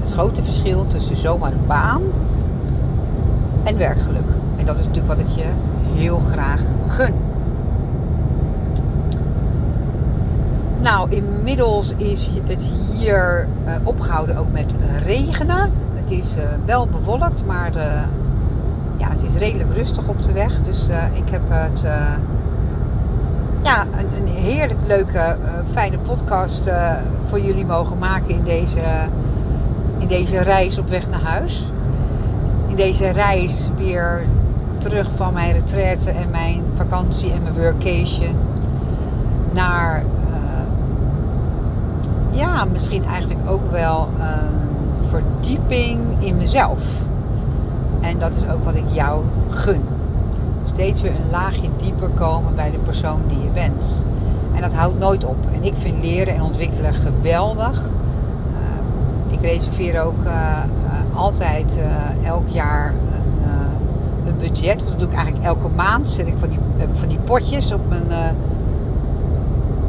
het 0.02 0.12
grote 0.12 0.42
verschil 0.42 0.86
tussen 0.86 1.16
zomaar 1.16 1.52
een 1.52 1.66
baan 1.66 2.02
en 3.64 3.78
werkgeluk. 3.78 4.28
En 4.56 4.66
dat 4.66 4.78
is 4.78 4.86
natuurlijk 4.86 5.14
wat 5.14 5.26
ik 5.26 5.28
je 5.28 5.50
heel 5.94 6.18
graag 6.18 6.60
gun. 6.86 7.14
Nou, 10.82 11.10
inmiddels 11.10 11.94
is 11.96 12.30
het 12.46 12.62
hier 12.62 13.48
uh, 13.66 13.72
opgehouden 13.82 14.36
ook 14.36 14.52
met 14.52 14.74
regenen. 15.04 15.72
Het 15.92 16.10
is 16.10 16.36
uh, 16.36 16.42
wel 16.64 16.86
bewolkt, 16.86 17.46
maar 17.46 17.76
uh, 17.76 17.82
ja, 18.96 19.08
het 19.08 19.22
is 19.22 19.34
redelijk 19.34 19.72
rustig 19.72 20.08
op 20.08 20.22
de 20.22 20.32
weg. 20.32 20.62
Dus 20.62 20.88
ik 21.12 21.28
heb 21.30 21.42
het 21.48 21.84
ja, 23.62 23.86
een, 23.90 24.08
een, 24.16 24.26
heerlijk 24.26 24.86
leuke, 24.86 25.36
fijne 25.70 25.98
podcast 25.98 26.70
voor 27.26 27.40
jullie 27.40 27.66
mogen 27.66 27.98
maken 27.98 28.28
in 28.28 28.42
deze, 28.44 28.80
in 30.02 30.08
deze 30.08 30.42
reis 30.42 30.78
op 30.78 30.88
weg 30.88 31.10
naar 31.10 31.22
huis. 31.22 31.66
In 32.66 32.76
deze 32.76 33.10
reis 33.10 33.68
weer 33.76 34.26
terug 34.78 35.10
van 35.16 35.32
mijn 35.32 35.52
retraite 35.52 36.10
en 36.10 36.30
mijn 36.30 36.62
vakantie 36.74 37.32
en 37.32 37.42
mijn 37.42 37.54
workation 37.54 38.36
naar 39.52 40.04
ja, 42.32 42.64
misschien 42.64 43.04
eigenlijk 43.04 43.50
ook 43.50 43.70
wel 43.70 44.08
een 44.18 45.08
verdieping 45.08 46.00
in 46.18 46.36
mezelf. 46.36 46.84
En 48.00 48.18
dat 48.18 48.34
is 48.34 48.48
ook 48.48 48.64
wat 48.64 48.74
ik 48.74 48.84
jou 48.92 49.24
gun. 49.48 49.82
Steeds 50.64 51.00
weer 51.00 51.14
een 51.14 51.30
laagje 51.30 51.68
dieper 51.76 52.08
komen 52.08 52.54
bij 52.54 52.70
de 52.70 52.78
persoon 52.78 53.22
die 53.28 53.42
je 53.42 53.50
bent. 53.50 54.04
En 54.54 54.60
dat 54.60 54.74
houdt 54.74 54.98
nooit 54.98 55.24
op. 55.24 55.36
En 55.52 55.62
ik 55.62 55.74
vind 55.76 56.04
leren 56.04 56.34
en 56.34 56.42
ontwikkelen 56.42 56.94
geweldig. 56.94 57.90
Ik 59.32 59.40
reserveer 59.40 60.02
ook 60.02 60.24
uh, 60.24 60.58
altijd 61.14 61.78
uh, 61.78 62.26
elk 62.26 62.48
jaar 62.48 62.88
een, 62.88 64.28
een, 64.28 64.36
budget. 64.36 64.78
Dat 64.88 64.98
doe 64.98 65.08
ik 65.08 65.14
eigenlijk 65.14 65.44
elke 65.44 65.68
maand. 65.68 66.10
Zet 66.10 66.26
ik 66.26 66.34
van 66.38 66.48
die, 66.48 66.58
van 66.92 67.08
die 67.08 67.18
potjes 67.18 67.72
op 67.72 67.88
mijn 67.88 68.36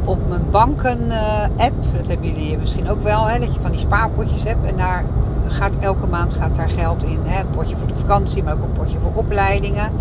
op 0.04 0.28
mijn 0.28 0.50
banken-app. 0.50 1.84
Eh, 1.84 1.96
dat 1.96 2.08
hebben 2.08 2.26
jullie 2.26 2.58
misschien 2.58 2.88
ook 2.88 3.02
wel, 3.02 3.26
hè, 3.26 3.38
dat 3.38 3.54
je 3.54 3.60
van 3.60 3.70
die 3.70 3.80
spaarpotjes 3.80 4.44
hebt. 4.44 4.66
En 4.66 4.76
daar 4.76 5.04
gaat 5.48 5.76
elke 5.80 6.06
maand 6.06 6.34
gaat 6.34 6.54
daar 6.54 6.70
geld 6.70 7.02
in. 7.02 7.18
Hè. 7.22 7.40
Een 7.40 7.50
potje 7.50 7.76
voor 7.76 7.88
de 7.88 7.96
vakantie, 7.96 8.42
maar 8.42 8.54
ook 8.54 8.62
een 8.62 8.72
potje 8.72 8.98
voor 9.00 9.12
opleidingen. 9.14 9.92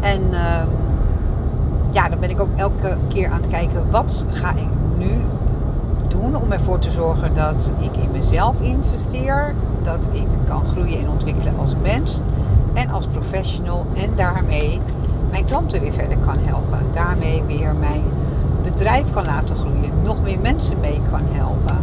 En 0.00 0.22
um, 0.22 0.68
ja, 1.90 2.08
dan 2.08 2.18
ben 2.18 2.30
ik 2.30 2.40
ook 2.40 2.56
elke 2.56 2.96
keer 3.08 3.30
aan 3.30 3.40
het 3.40 3.46
kijken, 3.46 3.90
wat 3.90 4.26
ga 4.30 4.50
ik 4.50 4.68
nu 4.96 5.10
om 6.24 6.52
ervoor 6.52 6.78
te 6.78 6.90
zorgen 6.90 7.34
dat 7.34 7.72
ik 7.78 7.96
in 7.96 8.10
mezelf 8.12 8.60
investeer. 8.60 9.54
Dat 9.82 10.06
ik 10.12 10.26
kan 10.48 10.64
groeien 10.64 10.98
en 11.00 11.08
ontwikkelen 11.08 11.58
als 11.58 11.74
mens 11.82 12.20
en 12.74 12.90
als 12.90 13.06
professional. 13.06 13.86
En 13.94 14.10
daarmee 14.14 14.80
mijn 15.30 15.44
klanten 15.44 15.80
weer 15.80 15.92
verder 15.92 16.18
kan 16.18 16.38
helpen. 16.38 16.78
Daarmee 16.92 17.42
weer 17.46 17.74
mijn 17.74 18.02
bedrijf 18.62 19.10
kan 19.10 19.24
laten 19.24 19.56
groeien, 19.56 19.92
nog 20.02 20.22
meer 20.22 20.38
mensen 20.38 20.80
mee 20.80 21.00
kan 21.10 21.22
helpen. 21.24 21.76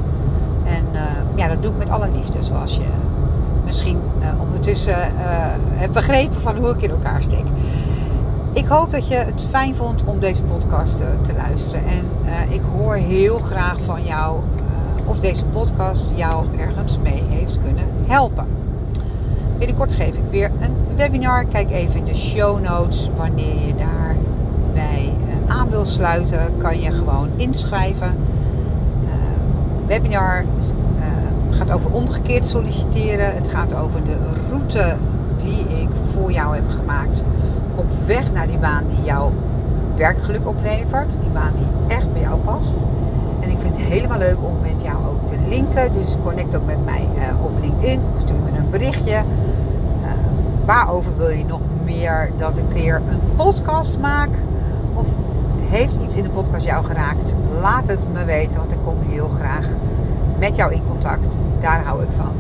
En 0.64 0.86
uh, 0.94 1.02
ja, 1.36 1.48
dat 1.48 1.62
doe 1.62 1.72
ik 1.72 1.78
met 1.78 1.90
alle 1.90 2.10
liefde, 2.12 2.44
zoals 2.44 2.76
je 2.76 2.88
misschien 3.66 4.02
uh, 4.20 4.28
ondertussen 4.42 4.98
uh, 4.98 5.24
hebt 5.74 5.94
begrepen 5.94 6.42
van 6.42 6.58
hoe 6.58 6.70
ik 6.70 6.82
in 6.82 6.90
elkaar 6.90 7.22
steek. 7.22 7.46
Ik 8.54 8.66
hoop 8.66 8.92
dat 8.92 9.08
je 9.08 9.16
het 9.16 9.46
fijn 9.50 9.76
vond 9.76 10.04
om 10.04 10.20
deze 10.20 10.44
podcast 10.44 10.98
te 10.98 11.34
luisteren. 11.38 11.84
En 11.86 12.04
ik 12.50 12.62
hoor 12.78 12.96
heel 12.96 13.40
graag 13.40 13.82
van 13.82 14.04
jou 14.04 14.40
of 15.06 15.20
deze 15.20 15.46
podcast 15.46 16.06
jou 16.16 16.46
ergens 16.58 17.00
mee 17.04 17.24
heeft 17.30 17.60
kunnen 17.64 17.86
helpen. 18.08 18.46
Binnenkort 19.58 19.94
geef 19.94 20.16
ik 20.16 20.30
weer 20.30 20.52
een 20.60 20.76
webinar. 20.96 21.46
Kijk 21.46 21.72
even 21.72 22.00
in 22.00 22.06
de 22.06 22.16
show 22.16 22.62
notes 22.62 23.10
wanneer 23.16 23.68
je 23.68 23.76
daarbij 23.76 25.14
aan 25.48 25.70
wil 25.70 25.86
sluiten, 25.86 26.58
kan 26.58 26.80
je 26.80 26.92
gewoon 26.92 27.30
inschrijven. 27.36 28.16
Webinar 29.88 30.46
gaat 31.50 31.72
over 31.72 31.92
omgekeerd 31.92 32.46
solliciteren. 32.46 33.36
Het 33.36 33.50
gaat 33.50 33.76
over 33.76 34.04
de 34.04 34.18
route 34.50 34.96
die 35.38 35.60
ik 35.82 35.90
voor 36.14 36.32
jou 36.32 36.56
heb 36.56 36.70
gemaakt 36.70 37.24
op 37.76 37.86
weg 38.06 38.32
naar 38.32 38.48
die 38.48 38.58
baan 38.58 38.84
die 38.88 39.04
jou 39.04 39.32
werkgeluk 39.96 40.48
oplevert. 40.48 41.18
Die 41.20 41.30
baan 41.30 41.54
die 41.58 41.96
echt 41.96 42.14
bij 42.14 42.22
jou 42.22 42.40
past. 42.40 42.74
En 43.40 43.50
ik 43.50 43.60
vind 43.60 43.78
het 43.78 43.86
helemaal 43.86 44.18
leuk 44.18 44.38
om 44.42 44.58
met 44.62 44.82
jou 44.82 44.96
ook 45.08 45.26
te 45.26 45.36
linken. 45.50 45.94
Dus 45.94 46.16
connect 46.24 46.56
ook 46.56 46.66
met 46.66 46.86
mij 46.86 47.08
uh, 47.16 47.44
op 47.44 47.52
LinkedIn 47.62 48.00
of 48.14 48.20
stuur 48.20 48.40
me 48.40 48.58
een 48.58 48.70
berichtje. 48.70 49.24
Uh, 50.02 50.08
waarover 50.66 51.18
wil 51.18 51.30
je 51.30 51.46
nog 51.46 51.62
meer 51.84 52.32
dat 52.36 52.58
ik 52.58 52.64
keer 52.74 52.96
een 52.96 53.36
podcast 53.36 54.00
maak? 54.00 54.30
Of 54.94 55.08
heeft 55.60 55.96
iets 56.02 56.16
in 56.16 56.24
de 56.24 56.30
podcast 56.30 56.66
jou 56.66 56.86
geraakt? 56.86 57.36
Laat 57.62 57.88
het 57.88 58.14
me 58.14 58.26
weten, 58.26 58.60
want 58.60 58.72
ik 58.72 58.78
kom 58.84 58.98
heel 59.02 59.28
graag 59.28 59.68
met 60.40 60.56
jou 60.56 60.74
in 60.74 60.82
contact. 60.88 61.40
Daar 61.60 61.84
hou 61.84 62.04
ik 62.04 62.12
van. 62.12 62.32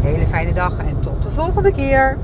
Hele 0.00 0.26
fijne 0.26 0.52
dag 0.52 0.78
en 0.78 1.00
tot 1.00 1.22
de 1.22 1.30
volgende 1.30 1.72
keer. 1.72 2.18